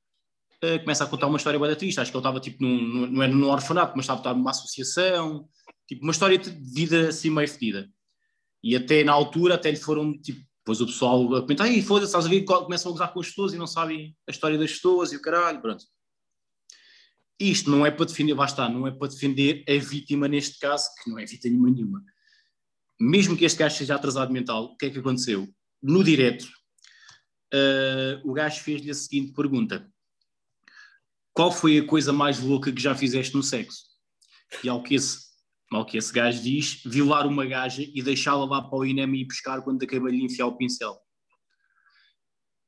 [0.61, 2.01] eh, começa a contar uma história bem triste.
[2.01, 4.51] Acho que ele estava tipo num, num- não era num orfanato, mas estava, estava numa
[4.51, 5.49] associação,
[5.87, 7.89] tipo uma história de vida assim meio fedida.
[8.63, 12.07] E até na altura, até lhe foram tipo, depois o pessoal a comentar, "Ei, foda-se,
[12.09, 14.73] estás a ver, começam a gozar com as pessoas e não sabem a história das
[14.73, 15.85] pessoas e o caralho, pronto.
[17.39, 20.89] Isto não é para defender, lá está, não é para defender a vítima neste caso,
[21.03, 22.03] que não é vítima nenhuma.
[23.01, 25.49] Mesmo que este gajo seja atrasado mental, o que é que aconteceu?
[25.83, 26.49] No direto,
[27.53, 29.91] Uh, o gajo fez-lhe a seguinte pergunta:
[31.33, 33.85] Qual foi a coisa mais louca que já fizeste no sexo?
[34.63, 35.19] E ao que esse,
[35.73, 39.27] ao que esse gajo diz: violar uma gaja e deixá-la lá para o INEM e
[39.27, 40.99] pescar quando acabei de enfiar o pincel.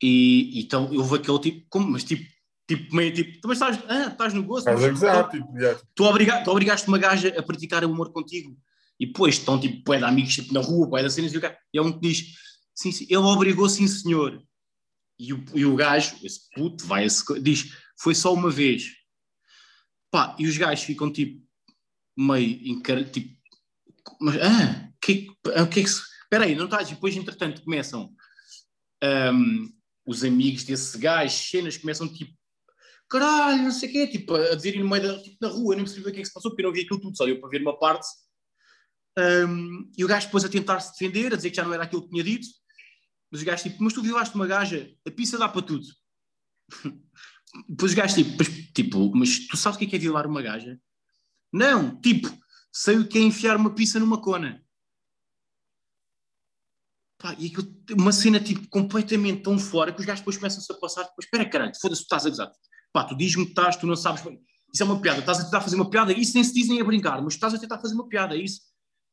[0.03, 2.25] E então houve aquele tipo, como, mas tipo,
[2.67, 6.05] tipo meio tipo, mas estás, ah, estás no gozo, Estás a gozar, tipo, já, tu,
[6.05, 8.57] obriga, tu obrigaste uma gaja a praticar o amor contigo
[9.01, 11.83] e depois estão tipo bué de amigos tipo, na rua, bué de cenas e é
[11.83, 12.35] um que diz
[12.75, 14.43] sim, sim, ele obrigou sim senhor.
[15.19, 18.91] E o, e o gajo, esse puto vai esse diz, foi só uma vez.
[20.11, 21.43] Pá, e os gajos ficam tipo
[22.17, 23.03] meio encar...
[23.11, 23.39] tipo
[24.21, 28.15] mas, ah, que, que é que se espera aí, não estás, e depois entretanto começam
[29.03, 29.69] ahm,
[30.07, 32.33] os amigos desse gajo, cenas começam tipo
[33.11, 35.77] caralho, não sei o quê, tipo, a dizerem no meio da, tipo, na rua, eu
[35.77, 37.27] nem percebi o que é que se passou, porque eu não vi aquilo tudo, só
[37.27, 38.07] deu para ver uma parte.
[39.21, 41.85] Um, e o gajo depois a tentar se defender, a dizer que já não era
[41.85, 42.47] aquilo que tinha dito,
[43.31, 45.87] mas o gajo tipo, mas tu violaste uma gaja, a pizza dá para tudo.
[47.69, 50.27] depois o gajo tipo, mas, tipo, mas tu sabes o que é, que é violar
[50.27, 50.81] uma gaja?
[51.53, 52.29] Não, tipo,
[52.73, 54.65] sei o que é enfiar uma pizza numa cona.
[57.19, 60.77] Pá, e aquilo, uma cena tipo completamente tão fora que os gajos depois começam-se a
[60.77, 62.51] passar, depois, espera caralho, foda-se, tu estás a gozar.
[62.93, 64.23] Pá, tu dizes-me que estás, tu não sabes.
[64.73, 66.81] Isso é uma piada, estás a tentar fazer uma piada, isso nem se diz nem
[66.81, 68.61] a brincar, mas estás a tentar fazer uma piada, é isso.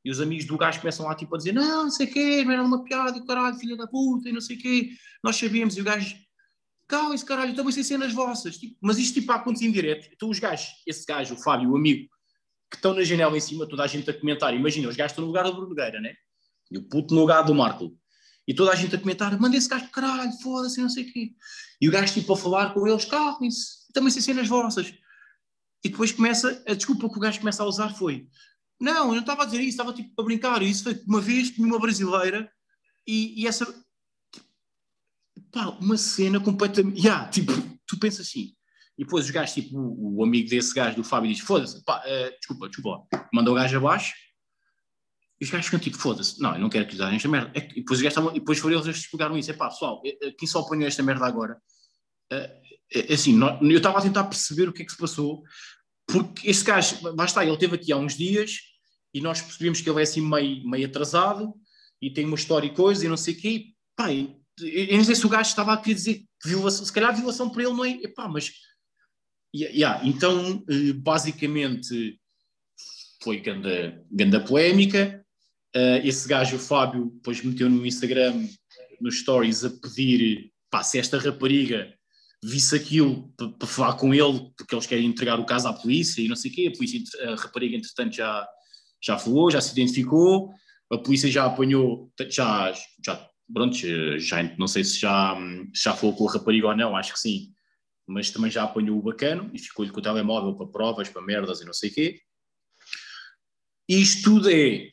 [0.07, 2.41] E os amigos do gajo começam lá tipo a dizer: Não, não sei o quê,
[2.45, 4.91] não era uma piada, caralho, filha da puta, e não sei o quê,
[5.21, 5.75] nós sabíamos.
[5.75, 6.15] E o gajo,
[6.87, 8.57] calma, esse caralho, também sei cenas vossas.
[8.57, 10.07] Tipo, mas isto tipo a acontecer em direto.
[10.13, 12.07] Então os gajos, esse gajo, o Fábio, o amigo,
[12.71, 14.53] que estão na janela em cima, toda a gente a comentar.
[14.53, 16.13] Imagina, os gajos estão no lugar da Brunogueira, né?
[16.71, 17.93] E o puto no lugar do Marco.
[18.47, 21.31] E toda a gente a comentar: Manda esse gajo, caralho, foda-se, não sei o quê.
[21.81, 24.87] E o gajo tipo a falar com eles: Calmem-se, também sei cenas vossas.
[25.83, 28.25] E depois começa, a desculpa que o gajo começa a usar foi:
[28.79, 30.61] Não, eu não estava a dizer isso, estava tipo a brincar.
[30.61, 32.51] Isso foi uma vez, tinha uma brasileira,
[33.07, 33.65] e, e essa.
[35.51, 36.99] Pá, uma cena completamente.
[36.99, 37.51] Yeah, tipo,
[37.87, 38.53] tu pensas assim.
[38.97, 42.01] E depois os gajos, tipo, o, o amigo desse gajo do Fábio diz: Foda-se, pá,
[42.05, 43.29] eh, desculpa, desculpa, lá.
[43.33, 44.13] Mandou o gajo abaixo.
[45.39, 47.51] E os gajos ficam tipo: Foda-se, não, eu não quero que lhe darem esta merda.
[47.55, 50.01] É e depois, os gajos estavam- e depois foram eles explicaram isso: É pá, pessoal,
[50.05, 51.61] eh, eh, quem só apanhou esta merda agora?
[52.29, 55.43] É assim, eu estava a tentar perceber o que é que se passou,
[56.07, 58.59] porque este gajo, está, ele teve aqui há uns dias
[59.13, 61.53] e nós percebemos que ele é assim meio, meio atrasado
[62.01, 63.65] e tem uma história e coisa e não sei o quê.
[63.95, 67.15] Pá, eu não sei se o gajo estava a querer dizer que violação, se calhar
[67.15, 67.91] violação por ele não é.
[67.91, 68.51] Epá, mas.
[69.55, 72.19] Yeah, então, eh, basicamente,
[73.23, 75.25] foi grande, grande polémica.
[75.75, 78.47] Uh, esse gajo, o Fábio, depois meteu no Instagram,
[79.01, 81.93] nos stories, a pedir pá, se esta rapariga
[82.43, 86.27] visse aquilo para falar com ele, porque eles querem entregar o caso à polícia e
[86.27, 86.71] não sei o quê.
[86.73, 88.47] A, polícia, a rapariga, entretanto, já,
[89.03, 90.51] já falou, já se identificou,
[90.91, 92.73] a polícia já apanhou, já,
[93.03, 93.75] já, pronto,
[94.19, 95.35] já, não sei se já,
[95.73, 97.53] já falou com a rapariga ou não, acho que sim,
[98.05, 101.61] mas também já apanhou o bacano e ficou-lhe com o telemóvel para provas, para merdas
[101.61, 102.21] e não sei o quê.
[103.89, 104.89] Isto tudo é,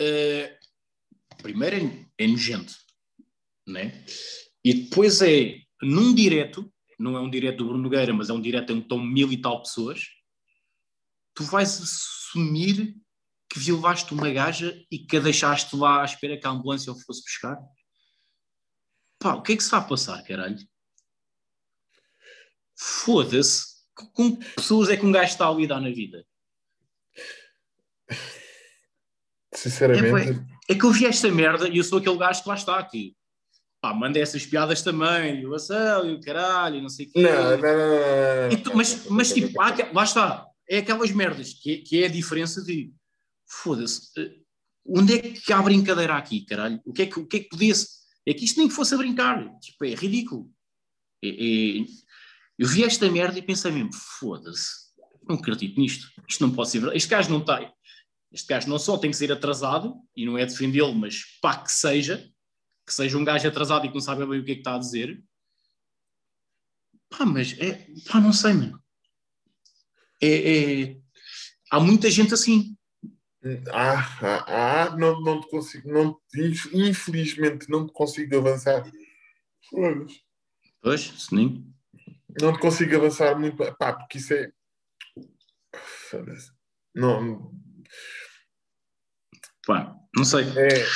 [0.00, 2.74] uh, primeiro é, é nojento,
[3.66, 4.04] né?
[4.64, 6.72] e depois é num direto,
[7.04, 9.30] não é um direto do Bruno Nogueira, mas é um direto em que estão mil
[9.30, 10.08] e tal pessoas,
[11.34, 12.96] tu vais assumir
[13.48, 16.98] que violaste uma gaja e que a deixaste lá à espera que a ambulância o
[16.98, 17.58] fosse buscar?
[19.18, 20.58] Pá, o que é que se vai passar, caralho?
[22.74, 23.74] Foda-se.
[23.94, 26.26] Com que pessoas é que um gajo está a lidar na vida?
[29.54, 30.40] Sinceramente.
[30.68, 32.78] É, é, que eu vi esta merda e eu sou aquele gajo que lá está
[32.78, 33.16] aqui.
[33.84, 37.20] Pá, manda essas piadas também, violação e o caralho, não sei o quê.
[37.20, 38.50] Não, não, não.
[38.50, 40.46] não, tu, mas, mas tipo, há, lá está.
[40.66, 42.90] É aquelas merdas que, que é a diferença de
[43.46, 44.36] foda-se, eh,
[44.86, 46.80] onde é que há brincadeira aqui, caralho?
[46.82, 47.86] O que é que, o que, é que podia -se?
[48.24, 50.50] É que isto nem que fosse a brincar, tipo, é ridículo.
[51.22, 51.84] É, é...
[52.58, 54.70] Eu vi esta merda e pensei mesmo, foda-se,
[55.28, 56.96] não acredito nisto, isto não pode ser verdade.
[56.96, 57.70] Este gajo não está,
[58.32, 61.70] este gajo não só tem que ser atrasado, e não é defendê-lo, mas pá, que
[61.70, 62.32] seja,
[62.86, 64.74] que seja um gajo atrasado e que não sabe bem o que é que está
[64.74, 65.22] a dizer.
[67.08, 68.82] Pá, mas é, pá, não sei, mano.
[70.20, 70.96] É, é...
[71.70, 72.76] Há muita gente assim.
[73.72, 74.44] Ah, ah,
[74.86, 76.18] ah, não, não te consigo, não,
[76.72, 78.90] infelizmente não te consigo avançar.
[80.80, 81.70] Pois, sim.
[82.40, 84.50] Não te consigo avançar muito, pá, porque isso é.
[86.94, 87.52] Não.
[89.66, 90.44] Pá, não sei.
[90.44, 90.86] É...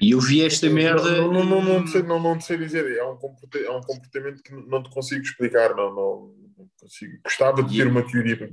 [0.00, 1.22] E eu vi esta merda.
[1.22, 4.42] Não, não, não, não, sei, não, não sei dizer, é um, comportamento, é um comportamento
[4.42, 7.18] que não te consigo explicar, não, não, não consigo.
[7.24, 8.48] Gostava de ter uma teoria,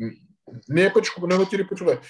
[0.68, 2.02] nem é para desculpa, não é uma teoria para desculpar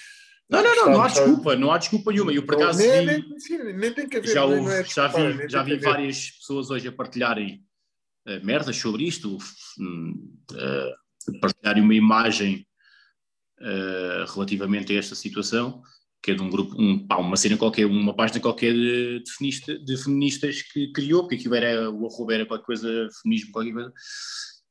[0.48, 2.32] não, não, não, não há desculpa, não há desculpa nenhuma.
[2.32, 5.48] Eu por acaso nem, nem, sim, nem tem que haver, já, houve, é já vi,
[5.48, 7.64] já vi várias pessoas hoje a partilharem
[8.28, 12.64] uh, merdas sobre isto, uh, partilharem uma imagem
[13.60, 15.82] uh, relativamente a esta situação,
[16.22, 19.32] que é de um grupo, um, pá, uma cena qualquer, uma página qualquer de, de,
[19.32, 23.72] feminista, de feministas que criou, porque aquilo era, o arroba era qualquer coisa, feminismo, qualquer
[23.72, 23.92] coisa,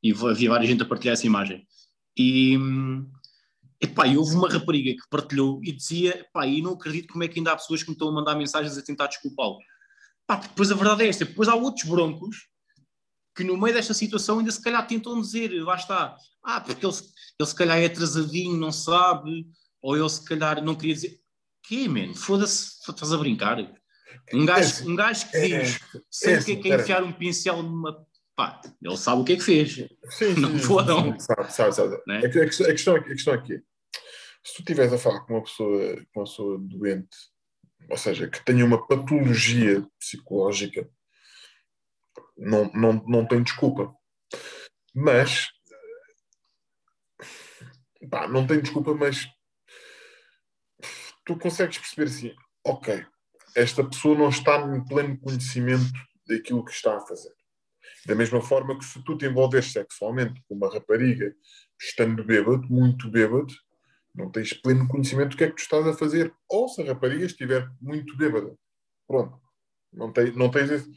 [0.03, 1.65] e havia várias gente a partilhar essa imagem.
[2.17, 2.57] E,
[3.81, 7.27] Epá, e houve uma rapariga que partilhou e dizia, epá, e não acredito como é
[7.27, 9.57] que ainda há pessoas que me estão a mandar mensagens a tentar desculpá-lo.
[10.41, 12.47] Depois a verdade é esta, depois há outros broncos
[13.35, 16.95] que no meio desta situação ainda se calhar tentam dizer, lá está, ah, porque ele,
[17.39, 19.45] ele se calhar é atrasadinho, não sabe,
[19.81, 21.19] ou ele se calhar não queria dizer,
[21.67, 23.57] que man, foda-se, estás a brincar.
[24.33, 27.11] Um gajo, um gajo que é, diz, é, sempre é, que é, é enfiar um
[27.11, 29.87] pincel numa pá, ele sabe o que é que fez.
[30.09, 31.17] Sim, não fodam.
[31.19, 31.97] Sabe, sabe, sabe.
[32.05, 32.19] Né?
[32.19, 33.61] A, questão, a, questão, aqui
[34.45, 37.17] se tu estiveres a falar com uma pessoa, com uma pessoa doente,
[37.89, 40.87] ou seja, que tenha uma patologia psicológica,
[42.37, 43.91] não, não, não tem desculpa.
[44.93, 45.47] Mas,
[48.09, 49.27] pá, não tem desculpa, mas
[51.25, 53.05] tu consegues perceber assim, ok,
[53.55, 55.91] esta pessoa não está em pleno conhecimento
[56.27, 57.33] daquilo que está a fazer.
[58.05, 61.33] Da mesma forma que se tu te envolves sexualmente com uma rapariga
[61.81, 63.53] estando bêbado, muito bêbado,
[64.13, 66.33] não tens pleno conhecimento do que é que tu estás a fazer.
[66.47, 68.55] Ou se a rapariga estiver muito bêbada.
[69.07, 69.39] Pronto.
[69.91, 70.91] Não, tem, não, tens, esse,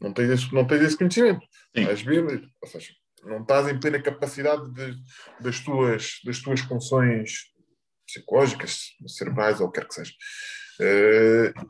[0.00, 1.46] não, tens, esse, não tens esse conhecimento.
[1.74, 1.82] Sim.
[1.82, 2.48] Estás bêbado.
[2.60, 2.92] Ou seja,
[3.24, 4.96] não estás em plena capacidade de,
[5.40, 7.52] das, tuas, das tuas funções
[8.06, 10.12] psicológicas, cerebrais ou o que quer que seja.
[10.80, 11.66] Uh,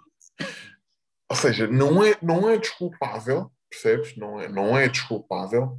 [1.28, 4.16] ou seja, não é, não é desculpável, percebes?
[4.16, 5.78] Não é, não é desculpável,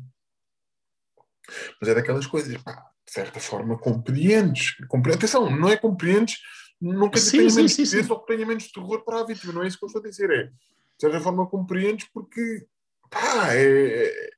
[1.79, 2.73] mas é daquelas coisas, pá,
[3.05, 4.75] de certa forma, compreendes.
[4.87, 5.13] Compre...
[5.13, 6.39] Atenção, não é compreendes,
[6.81, 8.05] não quer dizer que tenha menos sim, sim.
[8.09, 10.05] ou que tenha menos terror para a vítima, não é isso que eu estou a
[10.05, 10.29] dizer.
[10.29, 10.51] É, de
[10.99, 12.67] certa forma, compreendes porque
[13.09, 14.29] pá, é,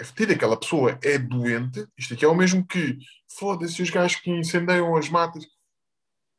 [0.00, 0.32] é fedido.
[0.32, 1.86] Aquela pessoa é doente.
[1.96, 2.98] Isto aqui é o mesmo que
[3.38, 5.46] foda-se os gajos que incendeiam as matas.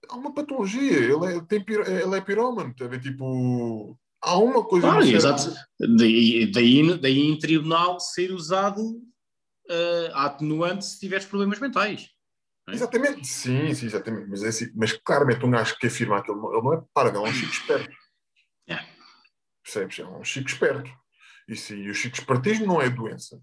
[0.10, 4.88] Há uma patologia, ele é, tem, ele é pirómano, tá Tipo, há uma coisa.
[4.88, 5.54] Claro, exato.
[5.80, 12.10] Daí, daí, daí em tribunal ser usado uh, atenuante se tiveres problemas mentais.
[12.68, 12.78] não é?
[12.78, 14.28] Exatamente, sim, sim, exatamente.
[14.28, 17.28] Mas, é assim, mas claramente um gajo que afirma aquilo, ele não é pargo, ele
[17.28, 17.96] é um chico esperto.
[18.68, 18.86] É.
[19.64, 20.00] Percebes?
[20.00, 21.01] É um chico esperto.
[21.52, 23.38] E sim, o chico espertismo não é doença.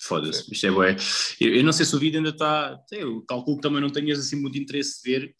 [0.00, 0.96] Foda-se, isto é bué.
[1.38, 2.80] Eu, eu não sei se o vídeo ainda está.
[2.90, 5.36] Eu calculo que também não tenhas assim muito interesse de ver,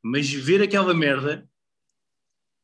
[0.00, 1.44] mas ver aquela merda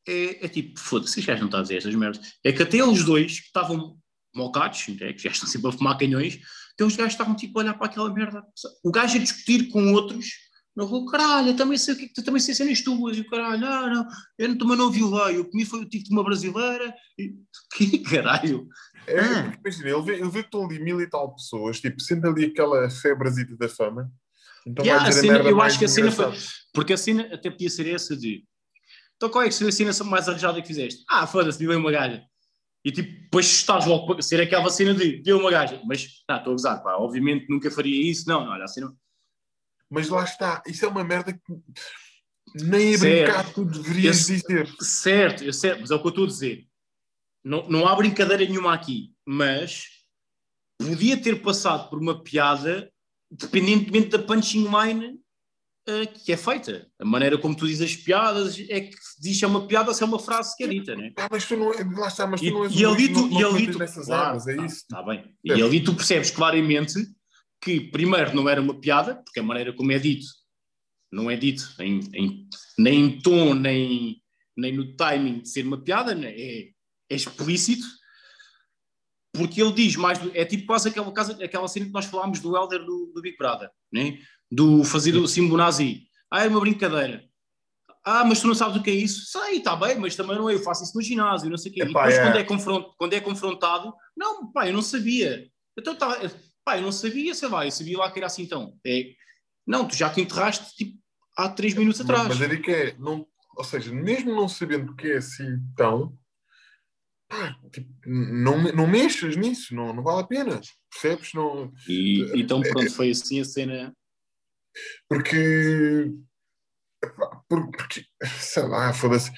[0.07, 2.35] é, é tipo, foda-se, gajos não estão a dizer estas merdas.
[2.45, 3.99] É que até os dois que estavam
[4.33, 6.39] mocados, é, que já estão sempre a fumar canhões,
[6.75, 8.45] até os gajos estavam tipo a olhar para aquela merda.
[8.85, 10.29] O gajo a discutir com outros.
[10.77, 13.17] Não vou, caralho, eu também sei o que é que tu também sei cenas tuas,
[13.17, 14.09] e o caralho, não, não,
[14.39, 17.35] eu não- também não violei, eu comi foi o tipo de uma brasileira, e,
[17.77, 18.69] que caralho,
[19.07, 19.53] É, Ah.
[19.65, 22.45] imagina, ele vê, ele vê que estão ali mil e tal pessoas, tipo, sente ali
[22.45, 24.11] aquela febrazita da fama.
[24.67, 26.33] Então Yeah, a cena- eu acho que a cena foi-.
[26.73, 28.45] Porque a cena até podia ser essa de.
[29.17, 31.03] Então qual é que foi a cena mais arranjada que fizeste?
[31.09, 32.23] Ah, foda-se, deu uma gaja.
[32.85, 35.81] E tipo, depois estás logo para ser aquela cena de deu uma gaja.
[35.87, 38.29] Mas, não, estou a gozar, pá, obviamente nunca faria isso.
[38.29, 38.93] Não, não, olha, a cena.
[39.91, 41.41] Mas lá está, isso é uma merda que
[42.55, 43.25] nem a Certo.
[43.27, 44.69] brincar tu deverias Esse- dizer.
[44.81, 46.67] Certo, eu sei, mas é o que eu estou a dizer.
[47.45, 49.85] Não, não há brincadeira nenhuma aqui, mas
[50.79, 52.91] podia ter passado por uma piada,
[53.31, 55.19] dependentemente da punching line
[55.89, 56.87] eh, que é feita.
[57.01, 59.95] A maneira como tu dizes as piadas é que diz se é uma piada ou
[59.95, 61.13] se é uma frase que é dita, né?
[61.17, 63.13] Ah, mas tu não, é- lá está, mas tu E, não és e um ali
[63.13, 64.87] tu, não, e ali tu, nessas claro, armas, é tá- isso.
[64.89, 65.35] tá bem.
[65.43, 66.95] E ali tu percebes claramente
[67.63, 70.27] que, primeiro, não era uma piada, porque a maneira como é dito
[71.13, 72.49] não é dito em, em-
[72.79, 74.23] nem em tom, nem,
[74.57, 76.33] nem no timing de ser uma piada, né?
[76.33, 76.69] é,
[77.11, 77.85] é explícito,
[79.33, 80.19] porque ele diz mais.
[80.19, 83.21] do- é tipo quase aquela, casa, aquela cena que nós falámos do Elder do, do
[83.23, 84.19] Big Brother, né?
[84.51, 86.07] do fazer o símbolo nazi.
[86.31, 87.25] Ah, é uma brincadeira.
[88.05, 89.27] Ah, mas tu não sabes o que é isso?
[89.27, 90.55] Sei, está bem, mas também não é.
[90.55, 91.81] Eu faço isso no ginásio, não sei o quê.
[91.81, 92.23] E Epá, depois, é.
[92.23, 95.49] quando, é confront, quando é confrontado, não, pá, eu não sabia.
[95.79, 96.19] Então, tá,
[96.71, 98.79] pá, eu não sabia, sei lá, eu sabia lá que era assim então.
[98.87, 99.15] É,
[99.67, 100.99] não, tu já te enterraste tipo,
[101.37, 102.29] há três minutos atrás.
[102.29, 106.17] Mas a dica é, não, ou seja, mesmo não sabendo que é assim tão,
[107.29, 110.61] pá, tipo, não, não mexas nisso, não, não vale a pena.
[110.91, 111.33] Percebes?
[111.35, 113.97] Não, E então, pronto, foi assim a cena.
[115.09, 116.13] porque,
[117.49, 118.05] porque,
[118.39, 119.33] sei lá, foda-se.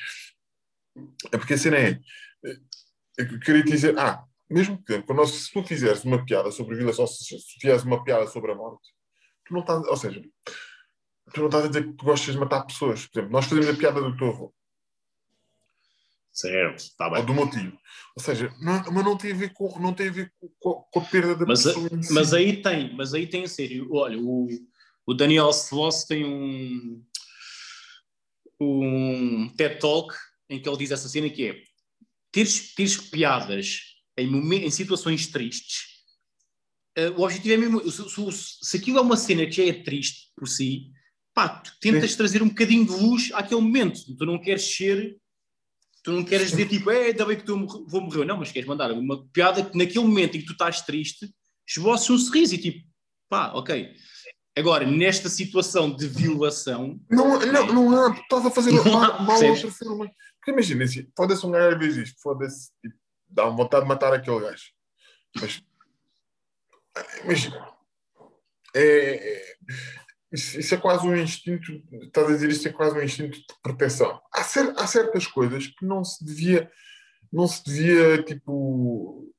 [1.32, 1.98] É porque a cena é,
[3.16, 4.22] eu queria dizer, ah,
[4.53, 8.53] mesmo que quando se tu fizeres uma piada sobre violação, se fizeres uma piada sobre
[8.53, 8.88] a morte,
[9.44, 10.22] tu não estás, ou seja,
[11.32, 13.07] tu não estás a dizer que tu gostas de matar pessoas.
[13.07, 14.55] Por exemplo, nós fazemos a piada do teu avô.
[16.32, 17.24] Certo, está ou bem.
[17.26, 17.78] do motivo.
[18.16, 21.00] Ou seja, não, mas não tem a ver com, não tem a ver com, com
[21.00, 22.12] a perda da Mas, pessoa si.
[22.12, 23.88] mas aí tem, mas aí tem a sério.
[23.92, 24.48] Olha, o,
[25.07, 27.05] o Daniel Sloss tem um,
[28.59, 30.14] um TED Talk
[30.48, 31.62] em que ele diz essa cena que é
[32.30, 33.91] teres, teres piadas
[34.22, 35.90] em, momen- em situações tristes.
[36.96, 39.72] eh, o objetivo é mesmo, se, se- se aquilo é uma cena que já é
[39.72, 40.90] triste por si,
[41.34, 44.00] pá, tu tentas trazer um bocadinho de luz àquele momento.
[44.16, 45.16] Tu não queres ser,
[46.04, 48.24] tu não queres dizer tipo, é, ainda bem que tu morre- vou morrer.
[48.26, 51.32] Não, mas queres mandar uma piada que naquele momento em que tu estás triste,
[51.66, 52.86] esboças um sorriso e tipo,
[53.28, 53.94] pá, ok.
[54.54, 59.54] Agora, nesta situação de violação, Não, não, não há, estás a fazer mal, mal ao
[59.62, 60.10] terceiro humano.
[60.38, 60.84] Porque imagina,
[61.16, 62.94] foda-se um gajo vezes isto, foda-se, tipo,
[63.32, 64.72] dá vontade de matar aquele gajo.
[65.40, 65.62] Mas,
[67.24, 67.68] imagina,
[68.74, 68.82] é,
[69.38, 69.56] é-
[70.32, 71.70] isso, isso é quase um instinto,
[72.02, 74.20] estás a dizer isto é quase um instinto de proteção.
[74.32, 76.70] Há, cer- há certas coisas que não se devia,
[77.30, 79.30] não se devia, tipo,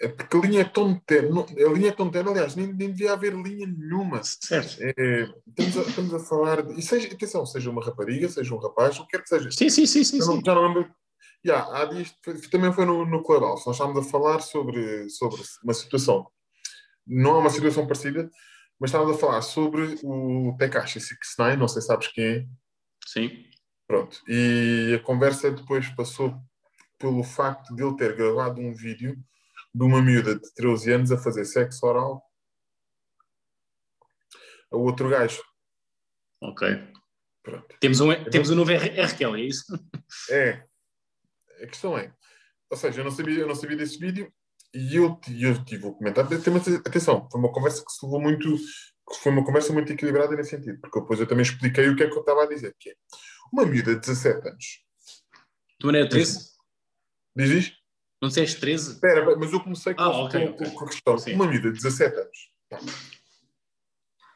[0.00, 2.90] é porque a linha é tão não- a linha é tão tenue, aliás, nem, nem
[2.90, 4.22] devia haver linha nenhuma.
[4.22, 4.76] certo?
[4.82, 6.78] É, estamos, a, estamos a falar de.
[6.78, 9.50] E seja, atenção, seja uma rapariga, seja um rapaz, o que quer que seja.
[9.50, 10.18] Sim, sim, sim, sim.
[10.18, 10.34] Eu sim.
[10.36, 10.94] não, já não lembro.
[11.44, 12.10] Yeah, há dias,
[12.50, 13.66] também foi no, no Clubhouse.
[13.66, 16.26] Nós estávamos a falar sobre, sobre uma situação.
[17.06, 18.30] Não é uma situação parecida,
[18.80, 22.46] mas estávamos a falar sobre o Tekashi 69, não sei se sabes quem é.
[23.06, 23.44] Sim.
[23.86, 24.22] Pronto.
[24.26, 26.34] E a conversa depois passou
[26.98, 29.14] pelo facto de ele ter gravado um vídeo
[29.74, 32.22] de uma miúda de 13 anos a fazer sexo oral
[34.72, 35.42] a outro gajo.
[36.40, 36.66] Ok.
[37.42, 37.76] Pronto.
[37.78, 39.16] Temos um, temos um novo R, R.
[39.16, 39.64] Kelly, é isso?
[40.30, 40.64] É.
[41.62, 42.12] A questão é.
[42.70, 44.32] Ou seja, eu não sabia, eu não sabia desse vídeo
[44.74, 46.30] e eu, eu tive o comentário.
[46.84, 48.56] Atenção, foi uma conversa que se levou muito.
[49.20, 52.08] Foi uma conversa muito equilibrada nesse sentido, porque depois eu também expliquei o que é
[52.08, 52.94] que eu estava a dizer, que é
[53.52, 54.64] uma miúda de 17 anos.
[55.78, 56.50] Tu não era 13?
[57.36, 57.76] Diz isto?
[58.22, 58.92] Não disseste 13?
[58.94, 60.70] Espera, mas eu comecei com, Ah, ok, com- ok.
[60.70, 61.18] com a questão.
[61.18, 61.34] Sim.
[61.34, 62.38] Uma miúda de 17 anos.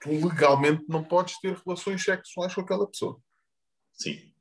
[0.02, 3.18] Tu legalmente não podes ter relações sexuais com aquela pessoa.
[3.94, 4.32] Sim.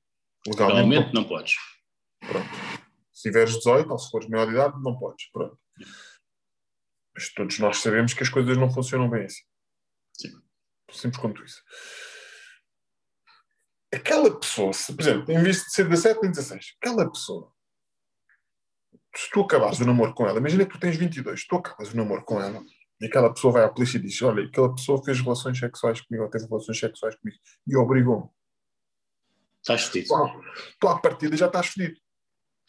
[0.45, 1.55] Legalmente, Realmente não podes.
[2.27, 2.49] Pronto.
[3.11, 5.29] Se tiveres 18 ou se fores maior de idade, não podes.
[5.31, 5.57] Pronto.
[7.15, 9.43] Mas todos nós sabemos que as coisas não funcionam bem assim.
[10.13, 10.41] Sim.
[10.91, 11.61] Simples quanto isso.
[13.93, 16.75] Aquela pessoa, se, por exemplo, em vez de ser 17, tem 16.
[16.81, 17.51] Aquela pessoa,
[19.15, 21.97] se tu acabares o namoro com ela, imagina que tu tens 22, tu acabas o
[21.97, 22.61] namoro com ela,
[22.99, 26.25] e aquela pessoa vai à polícia e diz: Olha, aquela pessoa fez relações sexuais comigo,
[26.25, 28.29] ou teve relações sexuais comigo, e obrigou-me.
[29.61, 30.09] Estás fedido.
[30.09, 31.99] Tu, tu à partida já estás fedido.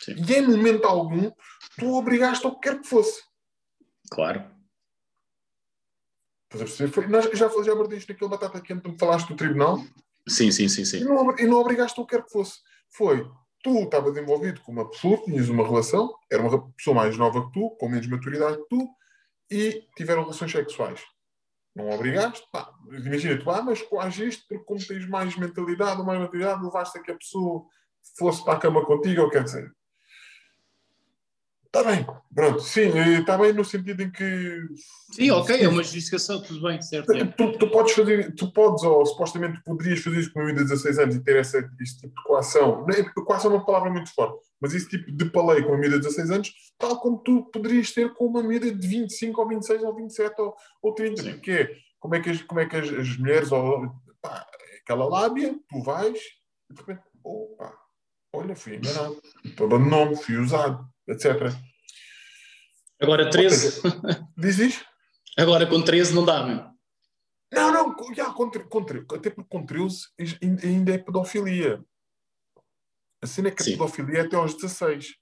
[0.01, 0.15] Sim.
[0.17, 1.31] E em momento algum,
[1.79, 3.23] tu obrigaste ao que quer que fosse.
[4.11, 4.45] Claro.
[6.45, 6.93] Estás a perceber?
[6.93, 9.79] Foi, nós já, já abordei isto naquele batata quente, tu me falaste do tribunal,
[10.29, 11.05] Sim, sim, sim, e sim.
[11.05, 12.61] não, e não obrigaste ao que quer que fosse.
[12.91, 13.27] Foi,
[13.63, 17.53] tu estavas envolvido com uma pessoa, tinhas uma relação, era uma pessoa mais nova que
[17.53, 18.89] tu, com menos maturidade que tu,
[19.51, 21.03] e tiveram relações sexuais.
[21.75, 26.19] Não obrigaste, pá, imagina, tu, ah, mas coagiste porque como tens mais mentalidade ou mais
[26.19, 27.65] maturidade, levaste a que a pessoa
[28.17, 29.73] fosse para a cama contigo, ou quer dizer.
[31.75, 32.89] Está bem, pronto, sim,
[33.21, 34.63] está bem no sentido em que
[35.13, 37.13] Sim, ok, é uma justificação, tudo bem, certo.
[37.13, 37.27] é.
[37.27, 40.99] Tu, tu podes fazer, tu podes, ou supostamente poderias fazer isso com uma de 16
[40.99, 42.87] anos e ter essa, esse tipo de coação.
[43.27, 46.31] Coação é uma palavra muito forte, mas esse tipo de palei com uma de 16
[46.31, 50.41] anos, tal como tu poderias ter com uma menina de 25 ou 26 ou 27
[50.41, 51.23] ou, ou 30.
[51.23, 51.33] Sim.
[51.33, 53.93] Porque é, como é que as, como é que as, as mulheres, ou,
[54.23, 54.47] pá,
[54.83, 56.19] aquela lábia, tu vais
[56.71, 57.75] e de repente, opa,
[58.33, 59.21] olha, fui enganado,
[59.61, 61.53] abandonou-me, fui usado, etc.
[63.01, 63.81] Agora 13,
[64.37, 64.85] Diz isto?
[65.37, 66.67] agora com 13 não dá, meu.
[67.53, 68.79] Não, não, já, com, com,
[69.15, 70.07] até porque com 13
[70.43, 71.83] ainda- ainda é pedofilia.
[73.23, 73.73] A cena é que a Sim.
[73.73, 75.15] pedofilia é até aos 16.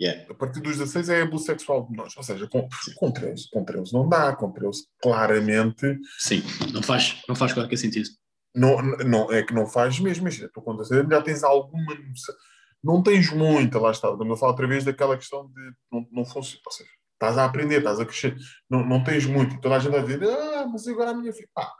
[0.00, 0.30] Yeah.
[0.30, 2.16] A partir dos 16 é abuso sexual de nós.
[2.16, 6.40] Ou seja, com, com, 13, com 13 não dá, com 13 claramente Sim,
[6.72, 8.08] não faz, não faz qualquer sentido.
[8.54, 10.22] não, não, é que não faz mesmo.
[10.22, 12.34] Imagina, tu com 16 já tens alguma noção.
[12.82, 14.10] Não tens muita, lá está.
[14.10, 16.62] Estamos a falar outra vez daquela questão de não, não funciona.
[16.64, 18.36] Ou seja, estás a aprender, estás a crescer.
[18.70, 19.56] Não, não tens muito.
[19.56, 21.48] E toda a gente vai dizer, ah, mas agora a minha filha.
[21.52, 21.72] Pá.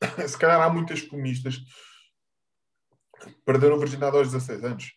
[0.26, 1.58] Se calhar há muitas feministas
[3.20, 4.92] que perderam a virgindade aos 16 anos.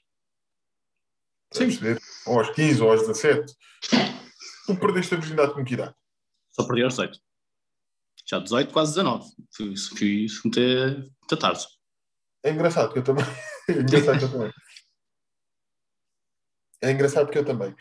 [1.52, 1.66] Sim.
[1.66, 2.02] perceber?
[2.26, 3.54] Ou aos 15, ou aos 17.
[4.66, 5.94] Tu perdeste a virgindade com que idade?
[6.52, 7.20] Só perdi aos 18.
[8.28, 9.30] Já 18, quase 19.
[9.56, 11.66] Fui, fui, fui muito, muito tarde.
[12.44, 13.26] É engraçado que eu também.
[13.68, 14.54] É engraçado que eu também.
[16.86, 17.76] É engraçado que eu também.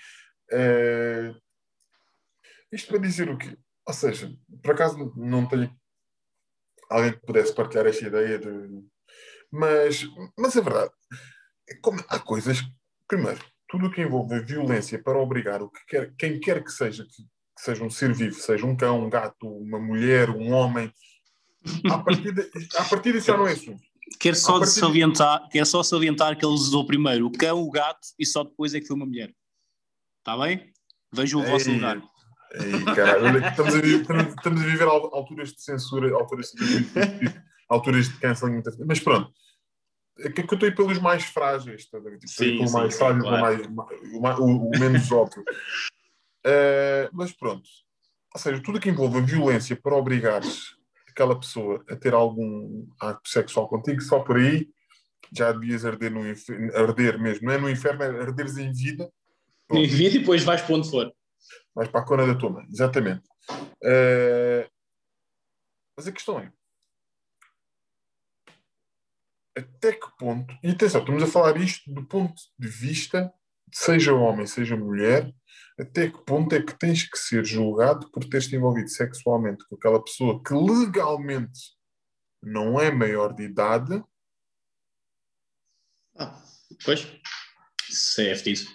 [0.50, 1.32] Eh,
[2.72, 3.56] Isto para dizer o quê?
[3.86, 4.32] Ou seja,
[4.62, 5.70] por acaso não tenho
[6.90, 8.82] alguém que pudesse partilhar esta ideia de.
[9.50, 10.04] Mas,
[10.36, 10.90] mas é verdade.
[11.68, 12.58] É como- há coisas.
[13.06, 17.04] Primeiro, tudo o que envolve violência para obrigar o que quer, quem quer que seja,
[17.04, 20.92] que, que seja um ser vivo, seja um cão, um gato, uma mulher, um homem,
[21.90, 23.82] a partir, de, a partir disso já não é assunto.
[24.20, 27.70] Quero só, partir de- salientar, quero só salientar que ele usou primeiro o cão, o
[27.70, 29.34] gato e só depois é que foi uma mulher.
[30.18, 30.72] Está bem?
[31.12, 32.02] Vejam o vosso lugar.
[32.54, 36.64] ei, caralho, estamos, a viver, estamos- estamos a viver al- alturas de censura, alturas de,
[37.68, 38.62] alturas de canceling.
[38.86, 39.32] Mas pronto,
[40.20, 42.18] é que é que eu estou aí pelos mais frágeis, ver?
[42.18, 43.70] Tipo, estou aí Sim, pelo sim, mais sim, frágil, claro.
[44.14, 45.44] o, mais- o- o menos óbvio.
[46.46, 47.66] Eh, mas pronto,
[48.34, 50.76] ou seja, tudo que envolve a violência para obrigares
[51.14, 54.68] aquela pessoa a ter algum ato sexual contigo, só por aí
[55.32, 59.10] já devias arder, no inferno, arder mesmo, não é no inferno, é arderes em vida.
[59.70, 61.12] Em vídeo e depois vais para onde for.
[61.74, 63.22] Vais para a cona da tua mãe, exatamente.
[63.82, 64.68] Eh,
[65.96, 66.52] mas a questão é:
[69.56, 73.32] até que ponto, e atenção, estamos a falar isto do ponto de vista,
[73.72, 75.32] seja homem, seja mulher,
[75.78, 79.74] até que ponto é que tens que ser julgado por teres te envolvido sexualmente com
[79.76, 81.74] aquela pessoa que legalmente
[82.42, 84.02] não é maior de idade,
[86.16, 86.40] Ah,
[86.84, 87.06] pois.
[87.90, 88.70] Isso é fedido.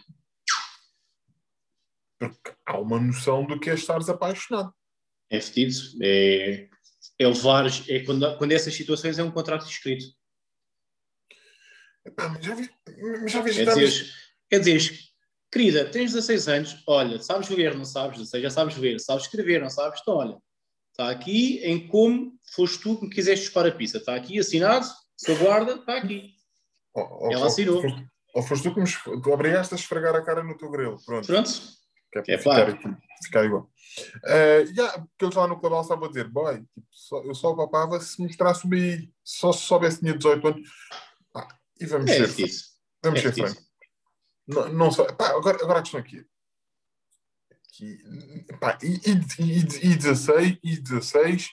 [2.19, 4.73] porque há uma noção do que é estares apaixonado.
[5.29, 5.73] É fedido.
[6.03, 6.69] É,
[7.17, 7.85] é levares.
[7.87, 10.05] É quando, quando essas situações é um contrato escrito.
[12.05, 12.69] Epá, mas já vi,
[13.21, 14.13] mas já vi, É dizer,
[14.51, 14.99] é dizer,
[15.51, 18.17] querida, tens 16 anos, olha, sabes ler, não sabes?
[18.17, 19.99] 16 já sabes ler, sabes escrever, não sabes?
[20.01, 20.37] Então, olha,
[20.91, 23.97] está aqui em como foste tu que me quiseste chupar a pizza.
[23.97, 24.85] Está aqui assinado,
[25.17, 26.33] se guarda, está aqui.
[26.93, 27.83] Ou, ou- Ela ou- assinou.
[27.83, 28.03] Ou,
[28.35, 30.97] ou foste tu que me tu obrigaste a esfregar a cara no teu grelo.
[31.05, 31.25] Pronto.
[31.27, 31.49] Pronto?
[32.11, 32.71] Que é para É ficar, claro.
[32.73, 33.69] aqui, ficar igual.
[34.25, 37.53] Eh, já, porque eles lá no Clubal estavam a dizer, boy, tipo, só- eu só
[37.55, 39.13] papava se mostrasse o BI.
[39.23, 40.69] Só se soubesse que tinha 18 anos.
[41.31, 41.47] Pá,
[41.79, 42.47] e vamos É ser,
[43.03, 43.68] vamos é ser fedido.
[44.49, 46.25] Não, não só, pá, agora, agora a questão aqui.
[47.71, 47.97] Que,
[48.59, 51.49] pá, e, e, e, e 16, e 16,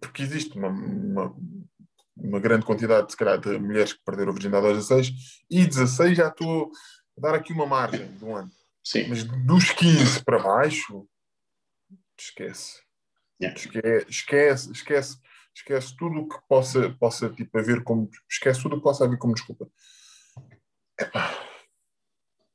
[0.00, 1.36] porque existe uma, uma,
[2.16, 5.12] uma grande quantidade, se calhar, de mulheres que perderam a virgindade aos 16,
[5.48, 6.72] e 16 já estou
[7.16, 8.50] a dar aqui uma margem de um ano.
[8.82, 9.06] Sim.
[9.08, 11.08] Mas dos 15 para baixo,
[12.18, 12.82] esquece.
[13.40, 13.56] Yeah.
[13.56, 15.18] Esquece, esquece, esquece,
[15.54, 18.10] esquece tudo o que possa, possa tipo, haver como.
[18.28, 19.70] Esquece tudo o que possa haver como desculpa.
[20.98, 21.48] Epá.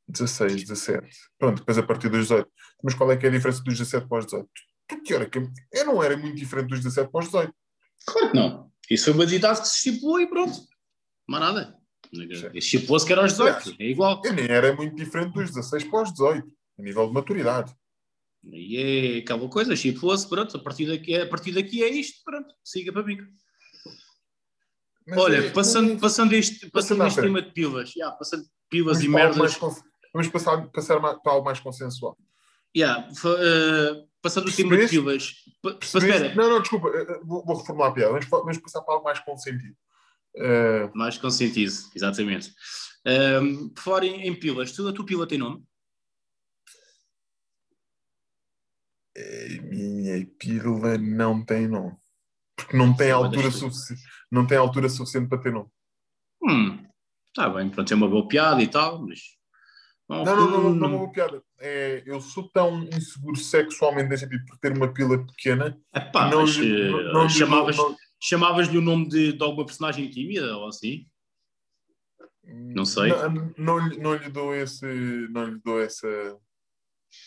[0.08, 1.08] 16, 17.
[1.40, 2.50] Pronto, depois a partir dos 18.
[2.84, 4.50] Mas qual é que é a diferença dos 17 para os 18?
[4.88, 7.54] Tu, teoricamente, eu não era muito diferente dos 17 para os 18.
[8.06, 8.72] Claro que não.
[8.90, 10.60] Isso foi uma idade que se estipulou e pronto.
[11.28, 11.78] Não há nada.
[12.54, 13.76] Estipulou-se que era aos 18.
[13.80, 14.22] É igual.
[14.24, 16.48] Eu nem era muito diferente dos 16 para os 18,
[16.80, 17.74] a nível de maturidade.
[18.46, 22.54] E é aquela coisa, estipulou-se, pronto, a partir, daqui, a partir daqui é isto, pronto,
[22.62, 23.18] siga para mim.
[25.06, 29.08] Mas Olha, passando, passando este, Passando este tema de pilas, yeah, passando pilas vamos e
[29.10, 29.84] merdas, cons-
[30.14, 32.16] Vamos passar, passar para algo mais consensual.
[32.76, 35.34] yeah, eh, passando o tema de pilas,
[35.82, 38.12] espera, Não, não, desculpa, eh, eh, vou, vou reformular a piada.
[38.12, 39.76] Vamos, vamos passar para algo mais consentido.
[40.36, 42.54] Eh, mais conscientize, exatamente.
[43.06, 45.64] Ehm, por falar em, em pilas, tu, a tua pila tem nome?
[49.16, 51.96] a minha pílula não tem nome.
[52.56, 53.96] Porque não tem mas altura, sufici
[54.32, 55.70] não tem altura suficiente para ter nome.
[56.44, 56.86] Hum,
[57.34, 59.20] tá bem, pronto, é uma boa piada e tal, mas.
[60.10, 61.42] Não, não, não, não, não é uma boa piada.
[61.60, 66.58] É, eu sou tão inseguro sexualmente tipo por ter uma pila pequena Epá, não, mas,
[66.58, 71.08] eh, não, não chamavas, não- chamavas-lhe o nome de, de alguma personagem tímida ou assim?
[72.44, 73.10] Não sei.
[73.10, 74.86] Não, não, lhe- não lhe dou esse.
[75.32, 76.08] Não lhe dou essa.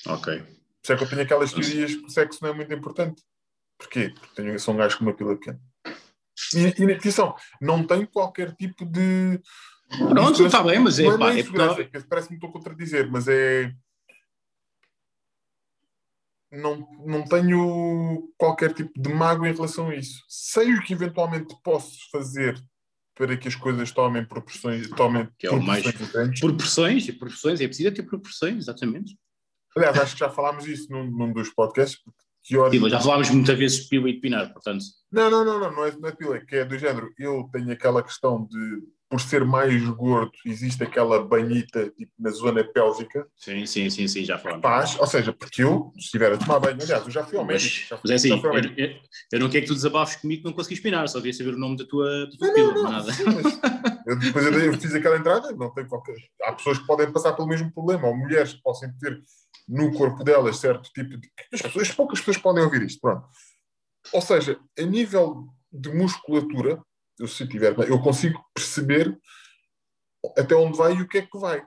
[0.07, 0.39] Ok.
[0.39, 0.47] Por
[0.83, 3.23] isso é que eu tenho aquelas teorias que o sexo não é muito importante.
[3.79, 4.11] Porquê?
[4.19, 5.61] Porque tenho, sou um gajo com uma pila pequena.
[6.55, 9.41] E, e atenção, não tenho qualquer tipo de.
[10.09, 11.99] Pronto, está bem, mas é, é, pá, é é porque- que
[12.35, 13.73] estou a contradizer, mas é.
[16.51, 20.23] Não, não tenho qualquer tipo de mágoa em relação a isso.
[20.29, 22.59] Sei o que eventualmente posso fazer
[23.15, 26.41] para que as coisas tomem proporções, tomem Que é o mais- proporções diferentes.
[26.41, 29.17] proporções, e proporções, é preciso ter proporções, exatamente.
[29.77, 32.01] Aliás, acho que já falámos disso num, num dos podcasts.
[32.03, 34.85] porque Já falámos muitas vezes de pila e de pinar, portanto.
[35.11, 37.11] Não, não, não, não, não é, não é pila, que é do género.
[37.19, 42.63] Eu tenho aquela questão de, por ser mais gordo, existe aquela banhita tipo, na zona
[42.63, 43.27] pélvica.
[43.37, 44.63] Sim, sim, sim, sim, já falámos.
[44.63, 47.45] Faz, ou seja, porque eu, se estiver a tomar banho, aliás, eu já fui ao
[47.45, 47.75] médico.
[47.81, 48.97] Mas, já, mas é assim, já fui ao eu, eu-
[49.33, 51.59] eu não quero que tu desabafes comigo que não conseguis pinar, só queria saber o
[51.59, 53.13] nome da tua, da tua Não, pila, não, não, não, nada.
[53.13, 53.25] sim,
[54.07, 56.15] eu, depois eu, eu fiz aquela entrada, não tem qualquer.
[56.45, 59.21] Há pessoas que podem passar pelo mesmo problema, ou mulheres que possam ter
[59.69, 61.31] no corpo delas certo tipo de.
[61.53, 63.27] As, pessoas, poucas pessoas podem ouvir isto, pronto.
[64.13, 66.81] Ou seja, a nível de musculatura,
[67.19, 69.19] eu, se tiver, eu consigo perceber
[70.37, 71.65] até onde vai e o que é que vai.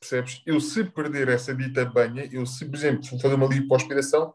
[0.00, 0.42] Percebes?
[0.44, 4.34] Eu, se perder essa dita banha, eu, se, por exemplo, for fazer uma lipoaspiração,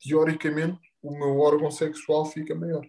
[0.00, 2.86] teoricamente o meu órgão sexual fica maior.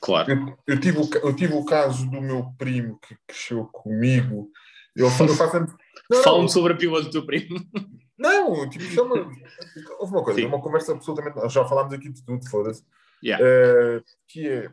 [0.00, 0.30] Claro.
[0.30, 4.50] Eu, eu tive o, eu tive o caso do meu primo que cresceu comigo.
[4.94, 5.58] Ele eu faço.
[5.58, 5.66] Não,
[6.10, 7.58] não, Fala-me sobre a pila do teu primo.
[8.18, 9.14] não, tipo, chama.
[10.00, 10.46] Houve uma coisa, Sim.
[10.46, 11.48] uma conversa absolutamente.
[11.48, 12.84] Já falámos aqui de tudo, foda-se.
[13.22, 13.44] Yeah.
[13.44, 14.70] Eh, que é.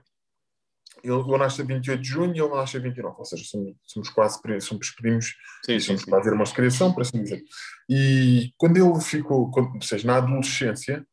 [1.03, 3.75] Eu, eu nasço a 28 de junho e ele nasce a 29, ou seja, somos,
[3.83, 5.35] somos quase somos primos
[5.65, 6.09] Sim, somos sim.
[6.09, 7.43] quase irmãos de criação, por assim dizer.
[7.89, 11.05] E quando ele ficou, quando, ou seja, na adolescência,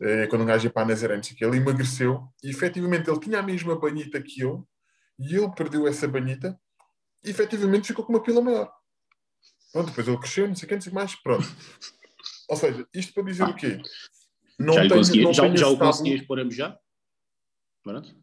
[0.00, 3.40] eh, quando um gajo ia para a o quê, ele emagreceu e efetivamente ele tinha
[3.40, 4.66] a mesma banhita que eu
[5.18, 6.58] e ele perdeu essa banhita
[7.22, 8.72] e efetivamente ficou com uma pila maior.
[9.72, 11.46] Pronto, depois ele cresceu, não sei o que, não sei o que mais, pronto.
[12.48, 13.80] Ou seja, isto para dizer o quê?
[14.58, 16.78] Não já, tenho- não já, já o conseguias pôr a mejar?
[17.84, 18.14] Pronto.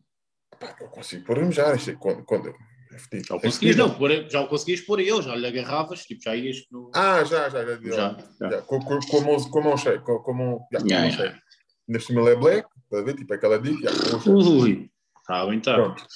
[0.60, 2.24] Pá, eu consigo pôr a mejar, isto é quando...
[2.26, 3.28] quando é fedido.
[3.28, 6.02] Já o É conseguias, não, pôr- já o conseguias pôr a ele, já lhe agarravas,
[6.06, 6.92] tipo, já ias no.
[6.96, 7.76] Ah, já, já, já.
[7.82, 8.50] Já, já.
[8.50, 10.80] já, com, com, com a mão, com a mão cheia, com, com a mão, já,
[10.80, 11.18] com a Yeah, mão yeah.
[11.18, 11.44] cheia.
[11.88, 14.42] Ainda por cima ele é black, para ver, tipo aquela dica, já, com a mão
[14.42, 14.62] cheia.
[14.64, 15.74] Ui, está bem, está.
[15.76, 16.08] Pronto.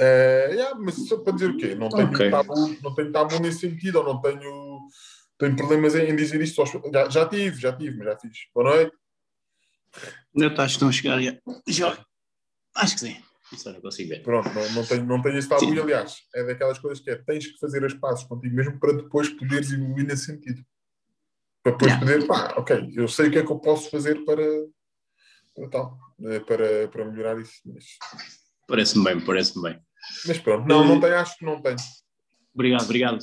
[0.00, 1.74] Eh, yeah, mas só para dizer o quê?
[1.74, 2.30] Não tenho, Ok.
[2.30, 4.78] tabu, não tenho tabu nesse sentido, ou não tenho,
[5.38, 6.60] tenho problemas em, em dizer isto.
[6.60, 8.38] aos- Já, já tive, já tive, mas já fiz.
[8.54, 8.96] Boa noite.
[10.34, 11.36] Não acho que estão a chegar já.
[11.66, 12.06] já.
[12.76, 13.22] Acho que sim.
[13.52, 14.22] Isso não consigo ver.
[14.22, 15.62] Pronto, não, não, tenho, não tenho esse tabu.
[15.64, 15.78] Sim.
[15.78, 19.28] Aliás, é daquelas coisas que é tens que fazer as pazes contigo mesmo para depois
[19.30, 20.62] poderes evoluir nesse sentido.
[21.62, 22.06] Para depois Yeah.
[22.06, 24.42] poder, pá, ok, eu sei o que é que eu posso fazer para,
[25.56, 27.54] para tal, eh, para, para melhorar isso.
[27.64, 27.84] Mas,
[28.68, 29.82] Parece-me bem, parece-me bem.
[30.26, 31.76] Mas pronto, não, não tenho, acho que não tenho.
[32.54, 33.18] Obrigado, obrigado.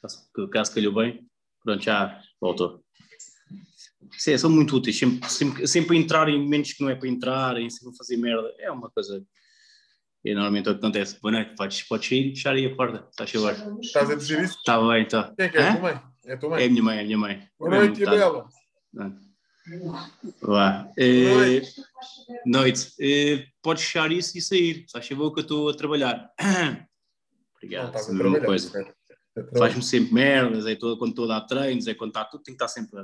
[0.00, 1.26] Caso, caso calhou bem,
[1.64, 2.82] pronto, já voltou.
[4.12, 7.56] Sim, são muito úteis, sempre, sempre, sempre entrar em momentos que não é para entrar,
[7.60, 9.24] em sempre fazer merda, é uma coisa
[10.22, 11.20] que normalmente acontece.
[11.20, 13.78] Boa noite, podes, podes sair e fechar aí a porta, estás a chegar.
[13.80, 14.56] Estás a dizer isso?
[14.58, 15.34] Está bem, está.
[15.36, 15.68] Quem é que é?
[15.68, 16.02] A tua mãe?
[16.24, 16.70] É a tua É a mãe?
[16.70, 17.48] minha mãe, é a minha mãe.
[17.58, 19.12] Boa noite, Tá.
[20.42, 20.88] Vá.
[20.98, 21.62] Eh,
[22.46, 22.92] noite.
[23.00, 24.84] Eh, podes fechar isso e sair.
[24.88, 26.30] Só favor que eu estou a trabalhar.
[26.40, 26.86] Não,
[27.56, 27.86] Obrigado.
[27.88, 28.78] estás é a mesma coisa.
[29.36, 29.58] É, é.
[29.58, 32.56] Faz-me sempre merdas, é todo, quando estou a dar treinos, é quando está tudo, tem
[32.56, 33.00] que estar sempre.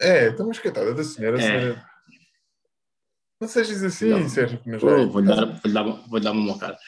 [0.00, 1.38] É, mas coitada da senhora.
[1.38, 1.46] a É.
[1.60, 1.86] senhora-
[3.40, 4.28] Não sejas assim, Não.
[4.28, 6.78] Sérgio Pina Oh, vou-lhe dar, vou-lhe dar, vou dar uma mocada.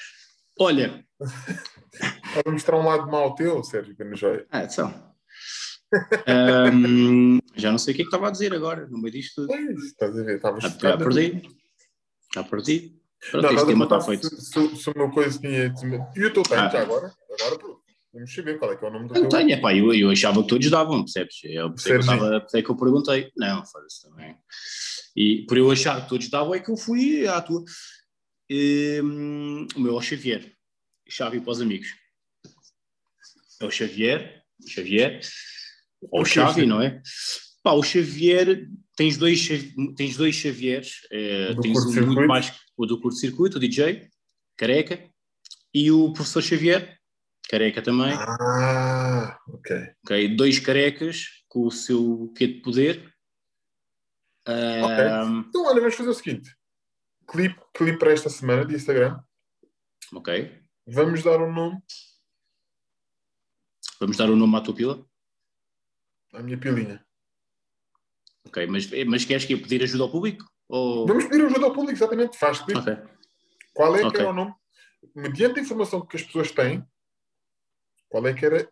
[0.59, 1.05] Olha,
[1.97, 4.47] Estás a mostrar um lado mau teu, Sérgio Pina Joia.
[4.51, 5.16] ah, atenção.
[6.27, 9.47] Ahm, já não sei o que é que estava a dizer agora, no meio disto
[9.47, 9.55] tudo.
[9.83, 11.05] Estás a ver, estavas Já, já focado.
[11.05, 11.49] perdi.
[12.35, 12.97] Já perdi.
[13.31, 14.29] Pronto, este tema está feito.
[14.29, 15.75] se, se, meu coisa tinha.
[16.15, 16.69] E o teu tem Ah.
[16.69, 17.13] já agora?
[17.41, 17.81] Agora pô,
[18.13, 19.39] vamos saber qual é que é o nome do Eu teu.
[19.39, 21.37] tenho, epá, eu, eu achava que todos davam, percebes?
[21.45, 23.33] Eu, é que eu, estava, é que eu perguntei.
[23.37, 24.37] Não, foda-se também.
[25.17, 27.65] E por eu achar que todos davam é que eu fui à tua.
[28.51, 30.53] Hum, o meu é o Xavier.
[31.09, 31.89] Chave para os amigos.
[33.61, 35.21] É o Xavier, Xavier,
[36.11, 36.67] ou o Xavi, Xavier?
[36.69, 37.03] não é?
[37.63, 39.49] Pá, o Xavier, tens dois,
[39.97, 42.15] tens dois Xavieres, eh, Do tens um curto-circuito?
[42.15, 44.09] muito mais, o do curto-circuito, o DJ,
[44.57, 45.09] careca,
[45.75, 46.97] e o professor Xavier,
[47.49, 48.13] careca também.
[48.13, 49.77] Ah, ok.
[50.05, 53.13] Ok, dois carecas com o seu quê de poder.
[54.47, 56.55] Ahm, Então, olha, vamos fazer o seguinte:
[57.29, 59.19] clipe, clipe para esta semana de Instagram.
[60.15, 60.61] ok.
[60.89, 61.79] Vamos dar um nome
[63.99, 65.06] Vamos dar o nome à tua pila?
[66.37, 67.05] À minha pilinha.
[68.47, 70.45] Ok, mas, mas queres que eu pedir ajuda ao público?
[70.69, 71.07] Ou...
[71.07, 72.37] Vamos pedir ajuda ao público, exatamente.
[72.37, 72.79] Faz clipe.
[72.79, 72.97] Ok.
[73.75, 74.21] Qual é que Ok.
[74.21, 74.55] era o nome?
[75.15, 76.85] Mediante a informação que as pessoas têm,
[78.09, 78.71] qual é que era.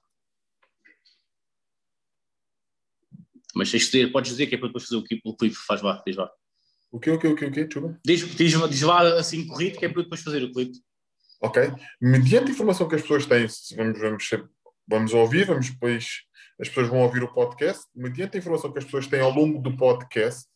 [3.55, 5.81] Mas tens dizer, podes dizer que é para depois fazer o clipe, o clipe faz
[5.81, 6.31] lá, diz lá.
[6.91, 7.65] O quê, o quê, o quê, o quê?
[7.65, 8.01] Desculpa.
[8.05, 10.79] Diz, diz, diz lá assim corrido que é para depois fazer o clipe.
[11.41, 11.63] Ok?
[12.01, 13.47] Mediante a informação que as pessoas têm,
[13.77, 14.31] vamos, vamos,
[14.87, 16.25] vamos ouvir, vamos depois,
[16.61, 19.61] as pessoas vão ouvir o podcast, mediante a informação que as pessoas têm ao longo
[19.61, 20.47] do podcast,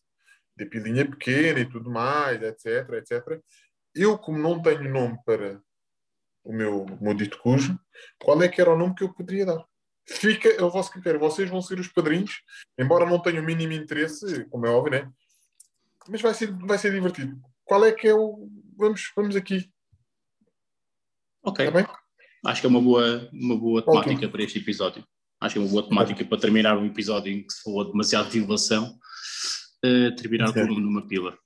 [0.55, 3.41] de pilinha pequena e tudo mais, etc, etc,
[3.95, 5.61] eu, como não tenho nome para
[6.43, 7.77] o meu, o meu dito cujo,
[8.19, 9.65] qual é que era o nome que eu poderia dar?
[10.07, 11.19] Fica ao vosso critério.
[11.19, 12.41] Vocês vão ser os padrinhos,
[12.77, 15.11] embora não tenham o mínimo interesse, como é óbvio, né?
[16.07, 17.39] Mas vai ser, vai ser divertido.
[17.63, 18.49] Qual é que é o.
[18.75, 19.69] Vamos, vamos aqui,
[21.43, 21.69] Ok.
[21.71, 21.85] bem?
[22.45, 24.01] Acho que é uma boa, uma boa Ótimo.
[24.03, 25.05] temática para este episódio.
[25.41, 28.25] Acho que é uma boa temática para terminar um episódio em que se falou demasiado
[28.25, 28.97] de divulgação,
[29.83, 30.69] eh, terminar com o Certo.
[30.69, 31.37] nome de uma pila.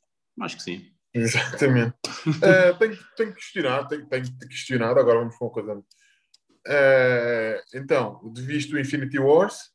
[0.41, 0.91] Acho que sim.
[1.13, 1.95] Exatamente.
[2.41, 4.97] Eh, tenho, tenho que questionar, tenho, tenho que questionar.
[4.97, 5.83] Agora vamos para uma coisa.
[6.65, 9.73] Eh, então, de visto o Infinity Wars,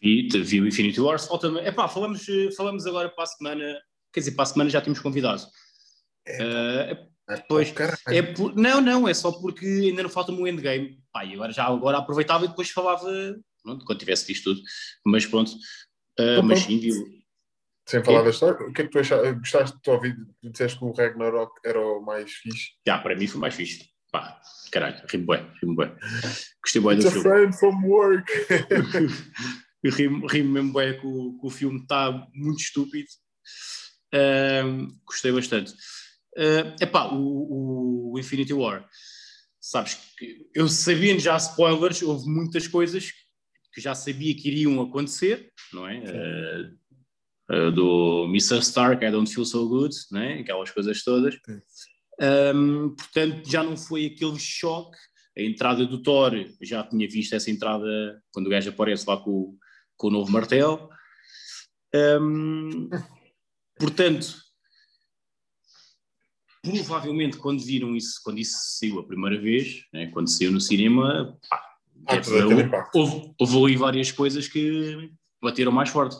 [0.00, 1.26] Vi, vi o Infinity Wars.
[1.26, 2.24] Falta Epá, falamos,
[2.56, 3.80] falamos agora para a semana.
[4.12, 5.42] Quer dizer, para a semana já temos convidado.
[6.26, 7.72] Eh, ah, Pois,
[8.08, 10.98] é por- Não, não, é só porque ainda não falta-me o endgame.
[11.12, 13.08] Pá, e agora já agora aproveitava e depois falava
[13.62, 14.60] pronto, quando tivesse visto tudo.
[15.04, 15.52] Mas pronto.
[16.18, 16.92] Então mas sim, vi,
[17.86, 19.32] sem falar da história, o que é que tu achaste?
[19.34, 20.16] Gostaste de te ouvir?
[20.40, 22.70] Tu disseste que o Ragnarok era o mais fixe.
[22.86, 23.88] Já, para mim foi mais fixe.
[24.10, 24.40] Pá,
[24.72, 25.94] caralho, rimo bué, rimo bué.
[26.62, 27.28] Gostei bué do It's a filme.
[27.28, 28.30] friend from work.
[29.84, 33.06] Rimo, rimo mesmo bué que o, que o filme está muito estúpido.
[34.12, 35.72] Ahm, gostei bastante.
[36.36, 38.86] É epá, o, o Infinity War.
[39.60, 43.10] Sabes que eu sabendo já spoilers, houve muitas coisas
[43.72, 46.02] que já sabia que iriam acontecer, não é?
[46.04, 48.58] Eh, do Mr.
[48.60, 50.40] Stark, I don't feel so good, não é?
[50.40, 51.34] Aquelas coisas todas.
[51.34, 51.60] Sim.
[52.20, 54.96] Ahm, portanto, já não foi aquele choque.
[55.38, 56.32] A entrada do Thor,
[56.62, 59.58] já tinha visto essa entrada quando o gajo aparece lá com, o-
[59.96, 60.88] com o novo martelo.
[61.94, 62.88] Ahm,
[63.78, 64.34] portanto,
[66.84, 71.36] provavelmente quando viram isso, quando isso saiu a primeira vez, né, quando saiu no cinema,
[71.48, 71.62] pá,
[72.08, 72.16] Ah,
[72.60, 72.94] impacto.
[72.98, 75.10] houve, houve ali várias coisas que
[75.42, 76.16] bateram mais forte.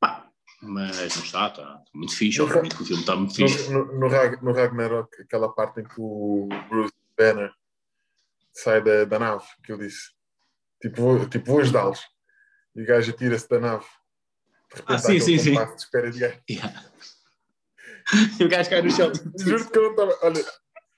[0.00, 0.28] Pá,
[0.62, 3.70] mas não está, está muito fixe, obviamente que o filme está muito fixe.
[3.70, 7.52] No, no, no, Rag- no Ragnarok, aquela parte em que o Bruce Banner
[8.52, 10.10] sai da, da nave, que ele disse:
[10.82, 12.00] Tipo, vou, tipo, vou ajudá-los.
[12.76, 13.84] E o gajo atira-se da nave.
[14.70, 15.54] De repente, Ah, sim, sim, sim.
[15.54, 16.40] de espera de gajo.
[16.50, 16.84] Yeah.
[18.40, 19.12] E o gajo cai no chão.
[19.38, 20.18] Juro que eu não estava.
[20.22, 20.44] Olha,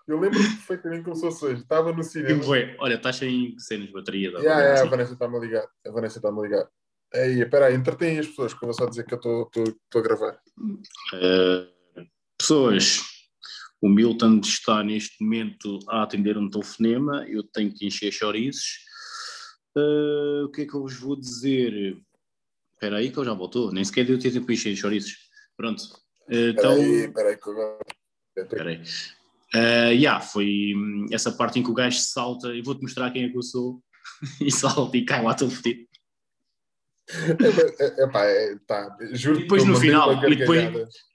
[0.09, 1.63] eu lembro perfeitamente como se fosse hoje.
[1.63, 2.43] Estava no cinema.
[2.45, 4.33] Bué, Olha, estás sem cenas de bateria.
[4.33, 4.91] dá Yeah, yeah, a.
[4.91, 5.69] Vanessa está-me a ligar.
[5.87, 6.69] A Vanessa está-me a ligar.
[7.13, 10.01] Ei, espera aí, entretém as pessoas, que eu vou só dizer que eu estou a
[10.01, 10.39] gravar.
[11.13, 12.07] Uh,
[12.39, 13.01] pessoas,
[13.81, 18.79] o Milton está neste momento a atender um telefonema, eu tenho que encher chouriços.
[19.77, 21.97] Uh, o que é que eu vos vou dizer?
[22.75, 25.17] Espera aí que eu já voltou, nem sequer deu tempo para encher chouriços.
[25.57, 25.83] Pronto.
[26.31, 27.79] Então, aí, espera aí, que eu agora.
[28.37, 28.83] espera aí.
[29.53, 33.25] Uh, yeah, foi hum, essa parte em que o gajo salta e vou-te mostrar quem
[33.25, 33.83] é que eu sou
[34.41, 35.91] e salta e cai lá todo fedido.
[37.13, 40.61] É, é, é, pá, é, tá, juro E depois que no final, e depois-.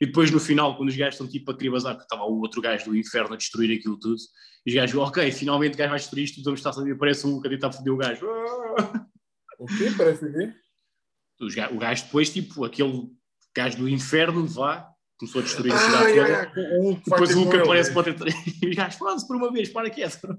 [0.01, 2.41] E depois no final, quando os gajos estão tipo a querer bazar, porque estava o
[2.41, 4.17] outro gajo do inferno a destruir aquilo tudo,
[4.65, 7.35] e os gajos, ok, finalmente o gajo vai destruir isto, vamos estar a aparece um
[7.35, 8.27] bocadinho está a foder o gajo.
[9.57, 9.93] O quê?
[9.97, 10.53] Parece o quê?
[11.39, 13.09] O gajo depois, tipo, aquele
[13.53, 16.59] gajo do inferno, vá, começou a destruir a cidade yeah, toda.
[16.61, 18.25] yeah, o Hulk vai Depois ter o Hulk aparece para tentar.
[18.63, 20.37] E os gajos, faz por uma vez, para quieto.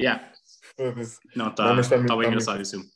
[0.00, 0.32] Yeah.
[0.76, 1.18] Foda-se.
[1.34, 2.86] Não, está tá tá bem tá engraçado filme.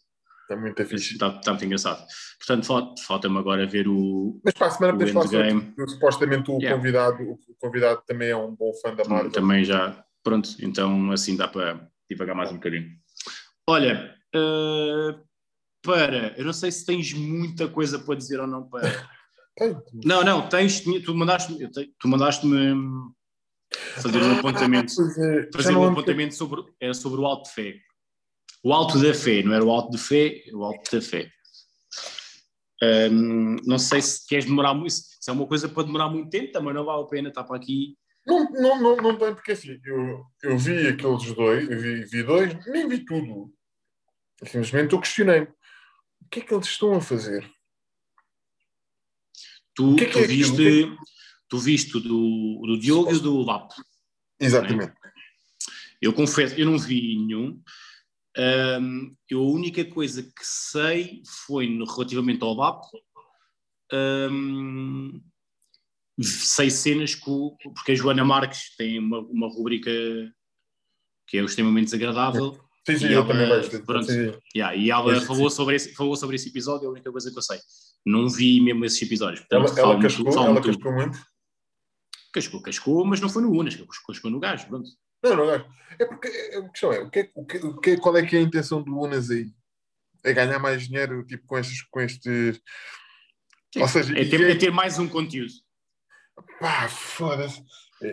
[0.43, 1.13] Está muito fixe.
[1.13, 2.05] Está tá muito engraçado.
[2.39, 4.41] Portanto, falta- falta-me agora ver o.
[4.45, 6.77] Mas para a semana podemos falar sobre que supostamente o Yeah.
[6.77, 9.31] convidado, o convidado também é um bom fã da Marvel.
[9.31, 10.05] Também já.
[10.23, 12.91] Pronto, então assim dá para divagar mais um bocadinho.
[13.67, 15.15] Olha, eh,
[15.83, 16.35] para.
[16.37, 19.09] Eu não sei se tens muita coisa para dizer ou não para.
[20.05, 20.81] Não, não, tens.
[20.81, 22.75] Tu mandaste-me tu mandaste-me
[23.97, 24.93] fazer um apontamento.
[25.21, 26.63] É, Fazer um lembro apontamento sobre.
[26.81, 27.75] Era sobre o alto de fé.
[28.63, 31.31] O alto da fé, não era o alto de fé, o alto da fé.
[32.83, 34.93] Hum, não sei se queres demorar muito.
[34.93, 37.57] Se é uma coisa para demorar muito tempo, também não vale a pena estar para
[37.57, 37.97] aqui.
[38.27, 42.23] Não, não, não, não tem, porque assim, eu, eu vi aqueles dois, eu vi, vi
[42.23, 43.53] dois, nem vi tudo.
[44.45, 47.51] Simplesmente eu questionei o que é que eles estão a fazer?
[49.75, 50.97] Tu, O que é que tu é viste,
[51.49, 53.75] tu viste o do, do Diogo e o do Vapo.
[54.39, 54.93] Exatamente.
[56.01, 57.61] Eu confesso, eu não vi nenhum.
[58.81, 62.87] Hum, eu, a única coisa que sei foi no, relativamente ao Vapo.
[63.93, 65.21] hum,
[66.23, 69.91] sei cenas o- porque a Joana Marques tem uma, uma rubrica
[71.27, 73.83] que é extremamente desagradável Sim, sim, E eu ela- também gosto.
[73.85, 74.11] pronto.
[74.57, 77.37] Yeah, e ela falou sobre, esse, falou sobre esse episódio, é a única coisa que
[77.39, 77.59] eu sei.
[78.07, 79.45] Não vi mesmo esses episódios.
[79.51, 81.19] Ela, Portanto, ela tu- cascou, fala-me ela cascou muito.
[82.33, 83.77] Cascou, cascou, mas não foi no Unas,
[84.07, 84.89] cascou, no gajo, pronto.
[85.23, 85.67] Não, não, não.
[85.99, 88.25] É porque é- a questão é, o que, é- o que, o que, qual é
[88.25, 89.51] que é a intenção do Unas aí?
[90.25, 91.83] É ganhar mais dinheiro tipo, com estes.
[91.83, 92.61] Com estes...
[93.77, 95.53] Ou seja, É ter, é ter mais um conteúdo.
[96.59, 97.63] Pá, foda-se.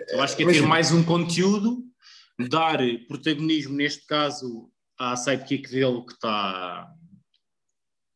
[0.09, 1.83] Eu acho que é ter mais um conteúdo,
[2.39, 6.93] dar protagonismo, neste caso, à sidekick dele que está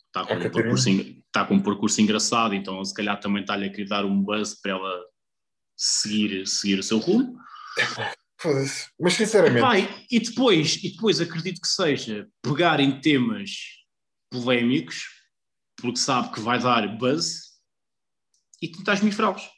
[0.08, 3.66] está com, À um percurso, está com um percurso engraçado, então se calhar também está-lhe
[3.66, 5.02] a querer dar um buzz para ela
[5.78, 7.38] seguir, seguir o seu rumo.
[9.00, 13.52] Mas sinceramente, e, e depois, e depois acredito que seja pegar em temas
[14.30, 15.06] polémicos,
[15.78, 17.52] porque sabe que vai dar buzz,
[18.62, 19.50] e tentar esmifrá-los.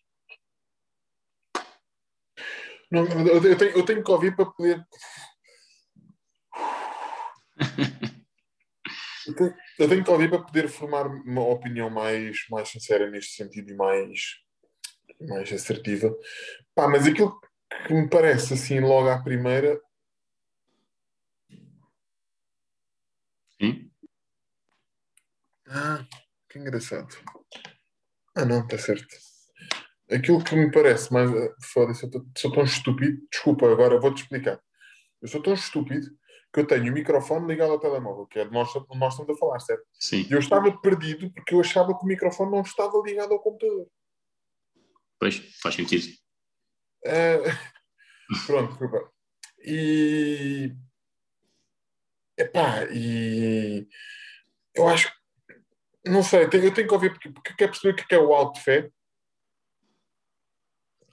[2.94, 4.86] Não, eu, eu tenho, eu tenho que ouvir para poder.
[9.26, 13.36] Eu tenho, eu tenho que ouvir para poder formar uma opinião mais, mais sincera neste
[13.36, 14.20] sentido e mais,
[15.22, 16.14] mais assertiva.
[16.76, 17.40] Pá, mas aquilo
[17.88, 19.80] que me parece assim logo à primeira
[23.60, 23.92] Sim?
[25.68, 26.06] Ah,
[26.50, 27.18] que engraçado.
[28.36, 29.16] Ah, não, está certo.
[30.14, 31.32] Aquilo que me parece mais.
[31.34, 33.18] eh, Foda-se, eu sou tão estúpido.
[33.32, 34.62] Desculpa, agora vou-te explicar.
[35.22, 36.08] Eu sou tão estúpido
[36.54, 39.40] que eu tenho o microfone ligado ao telemóvel, que é de nós, nós estamos a
[39.40, 39.84] falar, certo?
[40.00, 40.28] Sim.
[40.30, 43.88] E eu estava perdido porque eu achava que o microfone não estava ligado ao computador.
[45.20, 46.06] Pois, faz sentido.
[47.06, 47.40] Ah,
[48.46, 49.12] pronto, desculpa.
[49.66, 50.76] E.
[52.38, 53.88] Epá, e.
[54.76, 55.12] Eu acho.
[56.06, 58.20] Não sei, eu tenho que ouvir porque, porque quer perceber o que é que é
[58.20, 58.92] o alto de fé.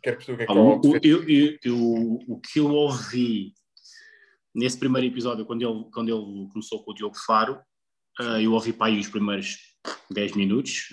[0.02, 3.52] Quer perceber o que é que é o eu, eu- eu- o que eu ouvi
[4.54, 7.60] nesse primeiro episódio, quando ele, quando ele começou com o Diogo Faro,
[8.20, 9.56] eh, eu ouvi para aí os primeiros
[10.10, 10.88] 10 minutos,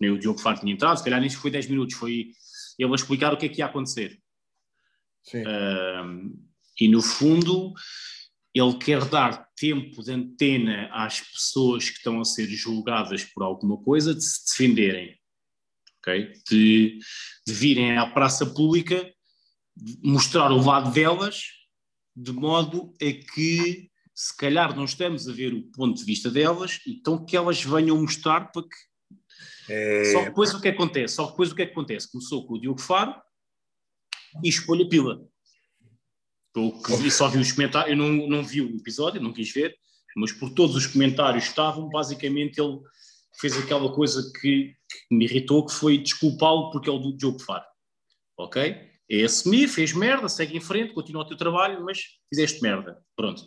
[0.00, 2.30] nem o Diogo Faro tinha entrado, se calhar nem foi 10 minutos, foi
[2.78, 4.18] ele a explicar o que é que ia acontecer.
[5.22, 5.42] Sim.
[5.46, 6.46] Um,
[6.80, 7.72] e no fundo,
[8.54, 13.76] ele quer dar tempo de antena às pessoas que estão a ser julgadas por alguma
[13.82, 15.19] coisa de se defenderem,
[16.00, 16.32] ok?
[16.50, 16.98] De,
[17.46, 19.12] de virem à praça pública,
[20.02, 21.42] mostrar o lado delas,
[22.16, 26.80] de modo a que se calhar não estamos a ver o ponto de vista delas,
[26.86, 31.14] então que elas venham mostrar para que É, só depois o que acontece?
[31.14, 32.10] Só depois o que acontece?
[32.10, 33.14] Começou com o Diogo Faro
[34.44, 35.26] e expôs a pila.
[36.82, 39.74] Que vi- só vi os comentários, eu não, não vi o episódio, não quis ver,
[40.16, 42.80] mas por todos os comentários que estavam, basicamente ele
[43.38, 47.38] fez aquela coisa que, que me irritou, que foi desculpá-lo porque é o do Diogo
[47.40, 47.64] Faro.
[48.38, 48.90] Ok?
[49.10, 51.98] É assumir, fez merda, segue em frente, continua o teu trabalho, mas
[52.32, 53.02] fizeste merda.
[53.16, 53.44] Pronto.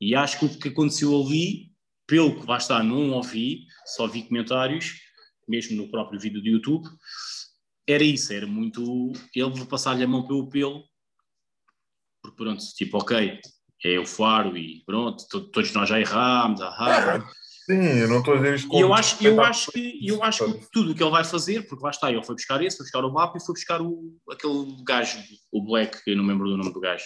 [0.00, 1.72] E acho que o que aconteceu ali,
[2.06, 5.00] pelo que está, não ouvi, só vi comentários,
[5.46, 6.86] mesmo no próprio vídeo do YouTube,
[7.86, 10.84] era isso, era muito ele passar-lhe a mão pelo pelo,
[12.22, 13.40] porque pronto, tipo, ok,
[13.84, 17.18] é o faro e pronto, to- todos nós já erramos, ahá.
[17.68, 20.22] sim, eu não estou a dizer isto E eu como acho, eu acho que, eu
[20.24, 22.76] acho que tudo o que ele vai fazer, porque lá está, ele foi buscar esse,
[22.78, 25.18] foi buscar o mapa e foi buscar o, aquele gajo,
[25.52, 27.04] o Black, que eu não me lembro do nome do gajo,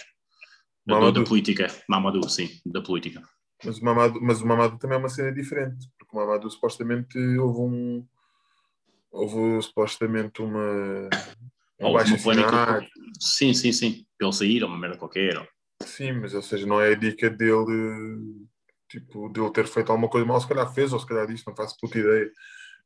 [0.85, 1.23] da, Mamadou.
[1.23, 3.21] da política, Mamadou, sim, da política.
[3.65, 7.17] Mas o, Mamado, mas o Mamado também é uma cena diferente, porque o Mamado supostamente
[7.37, 8.05] houve um.
[9.11, 11.09] houve supostamente uma,
[11.79, 12.85] um Ou baixo uma polémica.
[13.19, 14.05] Sim, sim, sim.
[14.19, 15.37] Ele sair, ou uma merda qualquer.
[15.37, 15.47] ou-
[15.85, 18.45] Sim, mas ou seja, não é a dica dele,
[18.99, 21.55] tipo, dele ter feito alguma coisa mal, se calhar fez, ou se calhar disse, não
[21.55, 22.31] faço puta ideia.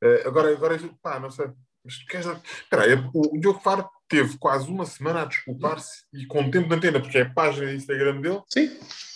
[0.02, 1.48] Eh, agora, agora, pá, não sei.
[1.84, 2.26] Mas tu queres.
[2.26, 6.76] Espera aí, o Diogo Faro teve quase uma semana a desculpar-se e com tempo de
[6.76, 8.70] antena, porque é a página de Instagram dele, Sim.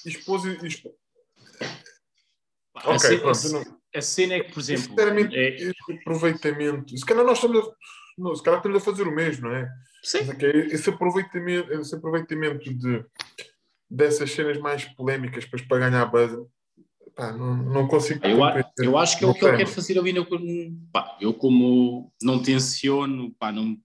[0.05, 0.43] e expôs.
[0.45, 0.93] E expôs.
[2.73, 5.55] Pá, Ok, a, cena, pronto, a- não- a cena é que, por exemplo, Sinceramente, é,
[5.55, 6.97] esse aproveitamento.
[6.97, 7.71] Se calhar nós estamos a,
[8.17, 9.69] não, se calhar estamos a fazer o mesmo, não é?
[10.03, 13.05] sim, Mas é que é esse aproveitamento, esse aproveitamento de,
[13.89, 16.31] dessas cenas mais polémicas depois para ganhar buzz,
[17.15, 18.19] pá, não, não consigo.
[18.25, 18.39] eu,
[18.79, 19.65] eu acho que é o que ele sei.
[19.65, 20.13] quer fazer ali.
[20.13, 20.25] No,
[20.91, 23.77] pá, eu, como não tenciono, pá, não,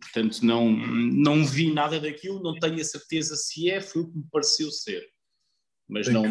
[0.00, 4.18] portanto, não, não vi nada daquilo, não tenho a certeza se é, foi o que
[4.18, 5.04] me pareceu ser.
[5.88, 6.22] Mas não.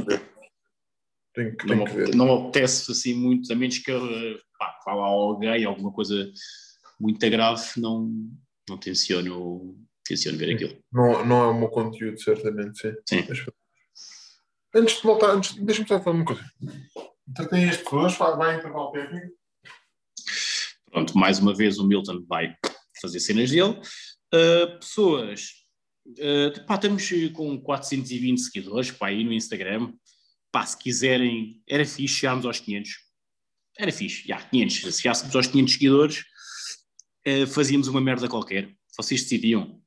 [1.36, 3.92] Tem que, não, apete- não apetece assim muito, a menos que
[4.60, 6.32] pá, vá lá alguém, alguma coisa
[7.00, 8.08] muito grave, não,
[8.70, 10.78] não tenciono, tenciono ver aquilo.
[10.92, 12.94] Não, não é o meu conteúdo, certamente, sim.
[13.10, 13.26] Sim.
[13.28, 13.46] Mas-
[14.74, 16.44] antes de voltar, antes, deixa-me só falar uma coisa.
[17.28, 19.34] Então tem este pessoas, vai intervalo técnico.
[20.92, 22.56] Pronto, mais uma vez o Milton vai
[23.02, 23.80] fazer cenas dele.
[24.34, 25.50] Uh, pessoas,
[26.08, 29.94] uh, pá, estamos com 420 seguidores pá, aí no Instagram.
[30.52, 32.92] Pá, se quiserem, era fixe chegarmos aos 500.
[33.80, 34.96] Era fixe, já, 500.
[34.96, 36.24] Se chegássemos aos 500 seguidores,
[37.28, 38.72] uh, fazíamos uma merda qualquer.
[38.96, 39.82] Vocês decidiam.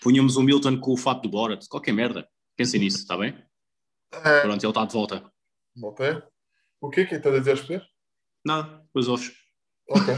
[0.00, 2.26] Punhamos o Milton com o fato do Borat, qualquer merda.
[2.56, 3.36] Pensem nisso, está bem?
[4.12, 5.32] Ah, Pronto, ele está de volta.
[5.76, 6.22] voltei.
[6.80, 7.82] O que é que estás a dizer às pessoas?
[8.44, 9.32] Nada, os ovos.
[9.88, 10.14] Ok.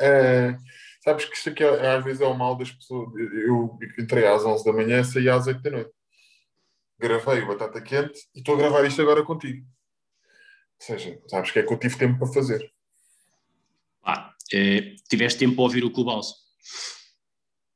[0.00, 0.56] Eh,
[1.04, 3.08] sabes que isto aqui é- às vezes é o mal das pessoas.
[3.16, 5.90] Eu entrei às 11 da manhã, saí às 8 da noite.
[6.98, 9.64] Gravei o Batata Quente e estou a gravar isto agora contigo.
[9.66, 12.72] Ou seja, sabes que é que eu tive tempo para fazer.
[14.02, 16.34] Pá, eh, tiveste tempo para ouvir o Clubhouse.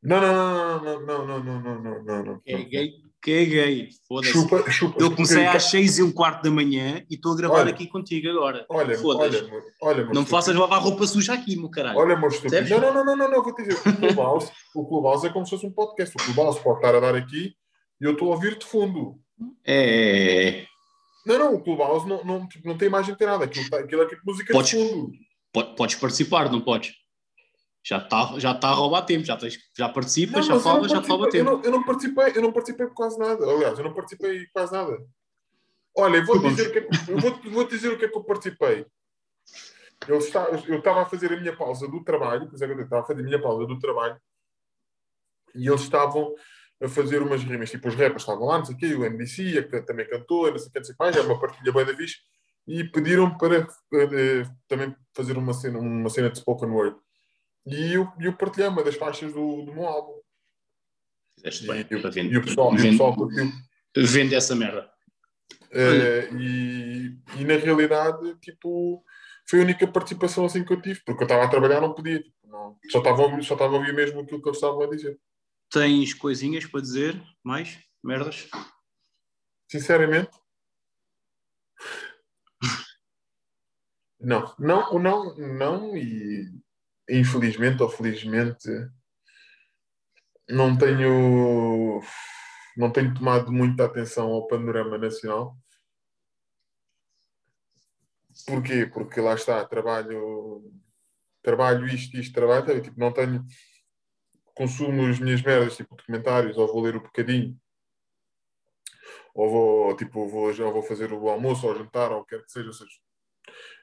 [0.02, 2.40] Não, não, não, não, não, não, não, não, não, não.
[2.40, 2.92] Caguei,
[3.30, 3.88] caguei.
[4.08, 4.32] Foda-se.
[4.32, 5.02] Chupa, chupa.
[5.02, 7.70] Eu comecei às seis e um quarto da manhã e estou a gravar Olha.
[7.70, 8.64] aqui contigo agora.
[8.68, 9.50] Olha, olha,
[9.82, 11.98] olha, Não me faças lavar roupa suja aqui, meu caralho.
[11.98, 12.68] Olha, meu estúpido.
[12.70, 13.78] Não, não, não, não, não, vou te dizer.
[13.86, 16.14] O Clubhouse, o Clubhouse é como se fosse um podcast.
[16.16, 17.52] O Clubhouse pode estar a dar aqui
[18.00, 19.16] e eu estou a ouvir de fundo.
[19.64, 20.66] É, é, é.
[21.26, 23.44] Não, não, o Clubhouse não, não, tipo, não tem imagem, não tem nada.
[23.44, 25.12] Aquilo, tá, aquilo é tipo música Podes- de fundo.
[25.52, 26.92] Po- Podes participar, não podes?
[27.88, 30.90] Já está já tá a roubar tempo, já, tens, já Não, participas, já não falas,
[30.90, 31.56] já te rouba participei- eu tempo.
[31.58, 33.44] não, eu não participei, eu não participei por quase nada.
[33.48, 34.98] Aliás, eu não participei por quase nada.
[35.96, 38.08] Olha, eu vou dizer o que é que, eu vou, vou dizer o que é
[38.08, 38.86] que eu participei.
[40.08, 43.02] Eu está- eu estava a fazer a minha pausa do trabalho, pois é eu estava
[43.02, 44.20] a fazer a minha pausa do trabalho,
[45.54, 46.34] e eles estavam
[46.82, 49.58] a fazer umas rimas, tipo os rappers estavam lá, não sei o quê, o MDC,
[49.58, 51.40] a que também cantou, não sei o que, não sei o que mais, é uma
[51.40, 52.16] partilha bem da fixe,
[52.66, 53.58] e pediram para
[53.94, 56.96] eh, também fazer uma cena, uma cena de spoken word.
[57.66, 60.20] E eu, eu partilhei uma das faixas do, do meu álbum.
[61.36, 62.32] Fizeste E, bem, e o- para vender.
[62.34, 63.52] e o pessoal, e o Vende- pessoal curtiu.
[63.96, 64.90] Vende essa merda.
[65.72, 69.04] Eh, e, e na realidade, tipo,
[69.48, 72.22] foi a única participação assim que eu tive, porque eu estava a trabalhar, não podia,
[72.22, 74.80] tipo, não, só estava a ouvir- só estava a ouvir mesmo aquilo que eles estavam
[74.82, 75.18] a dizer.
[75.70, 77.20] Tens coisinhas para dizer?
[77.42, 77.78] Mais?
[78.02, 78.48] Merdas?
[79.68, 80.30] Sinceramente,
[84.20, 86.50] não, não, não, não, e
[87.08, 88.68] infelizmente ou felizmente
[90.48, 92.00] não tenho
[92.76, 95.56] não tenho tomado muita atenção ao panorama nacional.
[98.46, 98.86] Porquê?
[98.86, 100.62] Porque lá está, trabalho
[101.42, 103.46] trabalho isto, isto, trabalho, tipo, não tenho
[104.52, 107.56] consumo as minhas merdas, tipo documentários, ou vou ler um bocadinho,
[109.32, 112.44] ou vou, tipo, vou, já vou fazer o almoço, ou jantar, ou o que quer
[112.44, 112.98] que seja, ou seja,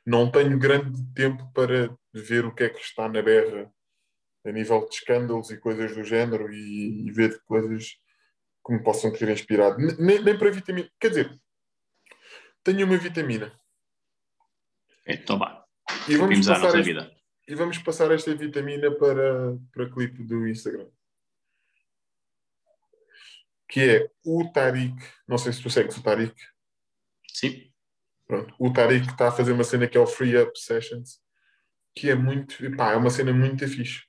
[0.05, 3.71] não tenho grande tempo para ver o que é que está na berra
[4.45, 7.93] a nível de escândalos e coisas do género e, e ver coisas
[8.65, 9.77] que me possam ter inspirado.
[9.99, 10.89] Nem, nem para vitamina.
[10.99, 11.41] Quer dizer,
[12.63, 13.57] tenho uma vitamina.
[15.07, 15.65] Então vá.
[16.07, 17.15] E vamos, Vimos a passar este- vida.
[17.47, 20.89] e vamos passar esta vitamina para, para clipe do Instagram.
[23.67, 24.95] Que é o Tariq.
[25.27, 26.35] Não sei se tu segues o Tariq.
[27.27, 27.72] Sim.
[28.27, 31.19] Pronto, o Tariq está a fazer uma cena que é o Free Up Sessions,
[31.95, 34.01] que é muito, pá, é uma cena muito fixe.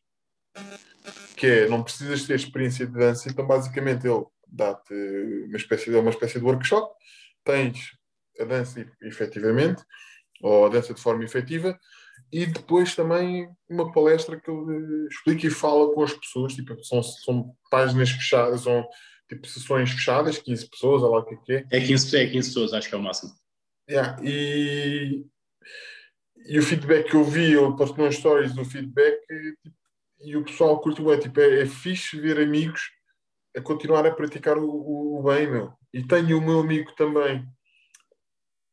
[1.37, 4.95] Que é, não precisas ter experiência de dança, então basicamente ele dá-te
[5.47, 6.95] uma espécie, de, uma espécie de workshop,
[7.45, 7.91] tens
[8.41, 9.83] a dança efetivamente,
[10.41, 11.79] ou a dança de forma efetiva,
[12.33, 17.03] e depois também uma palestra que ele explica e fala com as pessoas, tipo, são,
[17.03, 18.87] são páginas fechadas, são
[19.29, 21.79] tipo sessões fechadas, 15 pessoas, olha lá o que é é.
[21.79, 23.33] É 15, é 15 pessoas, acho que é o máximo.
[23.89, 25.27] Yeah, e,
[26.47, 29.77] e o feedback que eu vi, eu posto nas stories do feedback e, tipo,
[30.21, 32.91] e o pessoal curtiu, é tipo, é, é fixe ver amigos
[33.55, 35.73] a continuar a praticar o, o, o bem, meu.
[35.93, 37.47] E tenho o meu amigo também,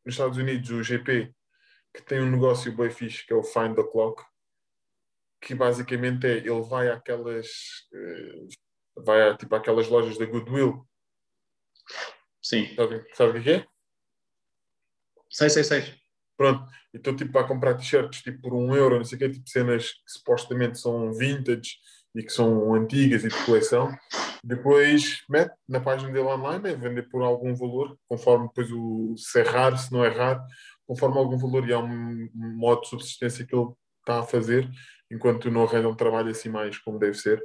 [0.06, 1.34] nos Estados Unidos, o GP,
[1.94, 4.24] que tem um negócio bem fixe, que é o Find the Clock,
[5.42, 7.48] que basicamente é, ele vai àquelas,
[7.94, 8.48] eh,
[8.96, 10.88] vai a, tipo, àquelas lojas da Goodwill.
[12.42, 12.74] Sim.
[12.76, 13.68] Sabe, sabe o que é?
[15.32, 15.84] Sei, sei, sei.
[16.38, 19.48] Pronto, então tipo para comprar t-shirts tipo por um euro, não sei o quê, tipo
[19.50, 21.76] cenas que supostamente são vintage
[22.16, 23.96] e que são antigas e de coleção.
[24.44, 29.40] Depois mete na página dele online, é vender por algum valor, conforme depois o se
[29.40, 30.42] é raro, se não é raro,
[30.88, 33.70] conforme algum valor e há um, modo de subsistência que ele
[34.00, 34.70] está a fazer,
[35.12, 37.42] enquanto não arranja um trabalho assim mais como deve ser.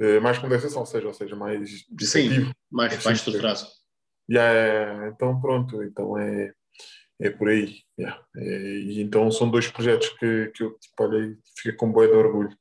[0.00, 3.60] Uh, mais como deve ser, ou seja, ou seja, mais Sim, mais, mais estruturado.
[4.28, 6.52] Yeah, então pronto, então é,
[7.20, 7.82] é por aí.
[7.98, 8.22] Yeah.
[8.36, 11.36] É, e então são dois projetos que, que eu tipo, olhei,
[11.76, 12.56] com boi de orgulho.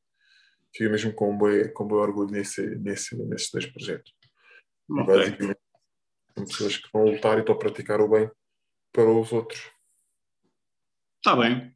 [0.71, 4.13] Fiquei mesmo com boi, com boi orgulho nesse, nesse, nesses dois projetos.
[4.89, 5.03] Okay.
[5.03, 5.59] E basicamente
[6.35, 8.29] são pessoas que vão lutar e estão a praticar o bem
[8.91, 9.61] para os outros.
[11.17, 11.73] Está bem.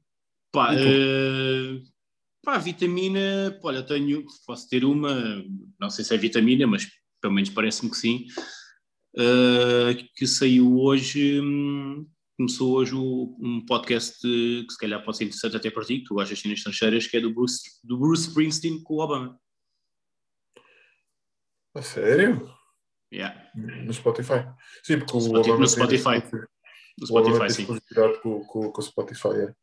[0.52, 1.84] Pá, uh,
[2.44, 5.44] pá, vitamina, olha, tenho, posso ter uma,
[5.80, 6.88] não sei se é vitamina, mas
[7.22, 8.26] pelo menos parece-me que sim,
[9.16, 11.40] uh, que saiu hoje.
[11.40, 12.08] Hum,
[12.40, 16.14] começou hoje um podcast que se calhar pode ser interessante até para ti, que tu
[16.14, 19.38] gostas de cenas estrangeiras, que é do Bruce, do Bruce Springsteen com o Obama.
[21.76, 22.50] A sério?
[23.14, 23.52] Yeah.
[23.54, 24.48] No Spotify.
[24.84, 26.22] Sim, porque o Spotify, Obama no Spotify.
[26.22, 26.42] Tem,
[26.98, 27.66] no Spotify, sim.
[27.66, 29.54] Com, com, com o Spotify, é.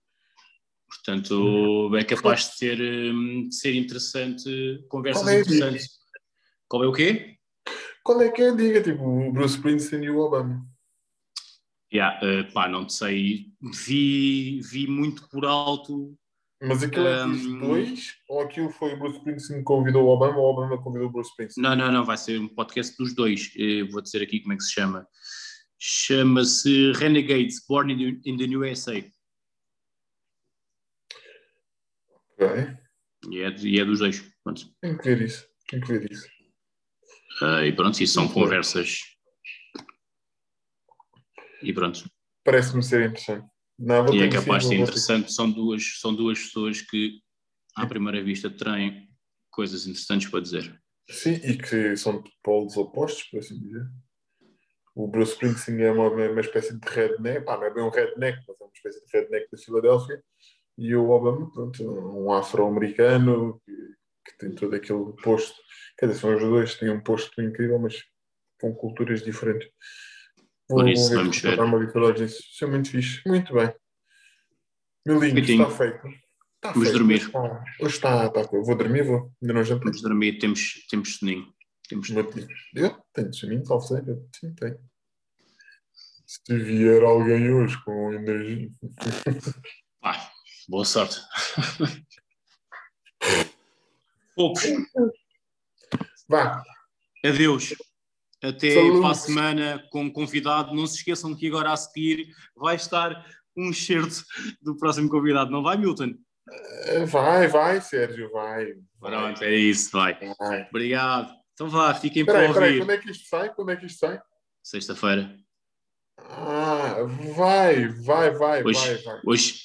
[0.87, 5.89] Portanto, é capaz de ser, hum, de ser interessante, conversas Qual é interessantes.
[6.69, 7.39] Qual é o quê?
[8.05, 8.83] Qual é que é a diga?
[8.83, 10.76] Tipo, o Bruce Springsteen e o Obama.
[11.97, 13.47] Yeah, uh, pá, não sei,
[13.87, 16.15] vi, vi muito por alto.
[16.61, 18.17] Mas aquilo é dos Um, dois?
[18.29, 21.11] Ou aquilo foi o Bruce Springsteen que convidou o Obama ou o Obama convidou o
[21.11, 21.63] Bruce Springsteen?
[21.63, 23.51] Não, não, não, vai ser um podcast dos dois.
[23.57, 25.07] Eu vou dizer aqui como é que se chama.
[25.79, 29.03] Chama-se Renegades, Born in the, in the USA.
[32.39, 32.77] Ok.
[33.31, 34.23] E é, e é dos dois.
[34.45, 34.71] Pronto.
[34.83, 35.47] Tenho que ver isso.
[35.67, 36.27] Tenho que ver isso.
[37.41, 39.16] Uh, e pronto, isso são conversas.
[41.63, 42.09] E pronto.
[42.45, 43.47] Parece-me ser interessante.
[43.79, 45.33] Não, E é capaz de ser interessante.
[45.33, 47.21] São duas, são duas pessoas que,
[47.75, 49.09] à primeira vista, têm
[49.51, 50.81] coisas interessantes para dizer.
[51.09, 53.87] Sim, e que são de polos opostos, por assim dizer.
[54.95, 58.39] O Bruce Springsteen é uma, uma espécie de redneck, pá, não é bem um redneck,
[58.49, 60.25] mas é uma espécie de redneck da Filadélfia.
[60.79, 63.73] E o Obama, pronto, um afro-americano que,
[64.25, 65.55] que tem todo aquele posto.
[65.99, 68.03] Quer dizer, são os dois, têm um posto incrível, mas
[68.61, 69.69] com culturas diferentes.
[70.69, 71.57] Por isso, vamos ver.
[71.57, 72.41] dar uma vitória disso.
[72.41, 73.23] Isso é muito fixe.
[73.27, 73.73] Muito bem.
[75.07, 75.63] Meu lindo, Feitinho.
[75.63, 76.09] está feito.
[76.09, 76.99] Está Vamos feito.
[76.99, 77.15] dormir.
[77.17, 78.43] Hoje está, hoje está, está.
[78.51, 79.33] Vou dormir, vou.
[79.41, 79.85] Ainda não jantei.
[79.85, 81.55] Vamos dormir, temos, temos soninho.
[81.89, 82.49] Temos soninho.
[82.75, 84.21] Eu tenho soninho, talvez seja.
[84.41, 84.79] Sim, tenho.
[86.27, 88.69] Se vier alguém hoje com energia.
[90.01, 90.33] Pá,
[90.69, 91.21] boa sorte.
[94.35, 94.63] Poucos.
[96.29, 96.63] Vá,
[97.25, 97.75] Adeus.
[98.49, 99.01] Até Saúde.
[99.01, 100.75] para a semana com um convidado.
[100.75, 103.25] Não se esqueçam que agora a seguir vai estar
[103.57, 104.23] um excerto
[104.63, 105.51] do próximo convidado.
[105.51, 106.15] Não vai, Milton?
[106.87, 108.75] eh, vai, vai, Sérgio, vai.
[109.01, 110.17] Pronto, é isso, vai.
[110.39, 110.67] vai.
[110.69, 111.33] Obrigado.
[111.55, 112.79] Então vá, fiquem Espera para ouvir.
[112.79, 113.55] quando é que isto sai?
[113.55, 114.21] Quando é que isto sai?
[114.63, 115.35] Sexta-feira.
[116.19, 116.97] Ah,
[117.37, 119.21] vai, vai, vai, Hoje, vai, vai.
[119.27, 119.61] hoje,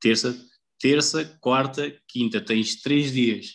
[0.00, 0.36] terça,
[0.80, 2.40] terça, quarta, quinta.
[2.40, 3.54] Tens três dias.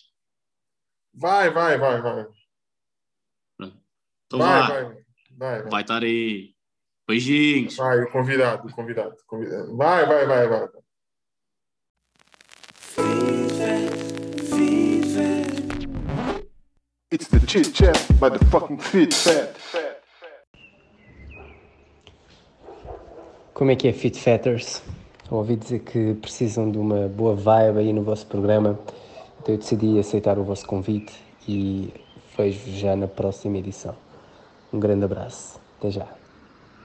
[1.14, 2.26] Vai, vai, vai, vai.
[4.32, 4.84] Então vai, vai,
[5.38, 5.70] vai, vai.
[5.70, 6.54] Vai estar aí.
[7.06, 7.76] Beijinhos.
[7.76, 9.76] Vai, o convidado, o convidado, convidado.
[9.76, 10.68] Vai, vai, vai, vai.
[17.12, 19.54] It's the chit chat by the fucking fit fat.
[23.54, 24.82] Como é que é, Fit Fatters?
[25.30, 28.80] Ouvi dizer que precisam de uma boa vibe aí no vosso programa,
[29.42, 31.14] então eu decidi aceitar o vosso convite
[31.46, 31.94] e
[32.38, 33.94] vejo já na próxima edição.
[34.74, 35.60] Um grande abraço.
[35.80, 36.21] Até já.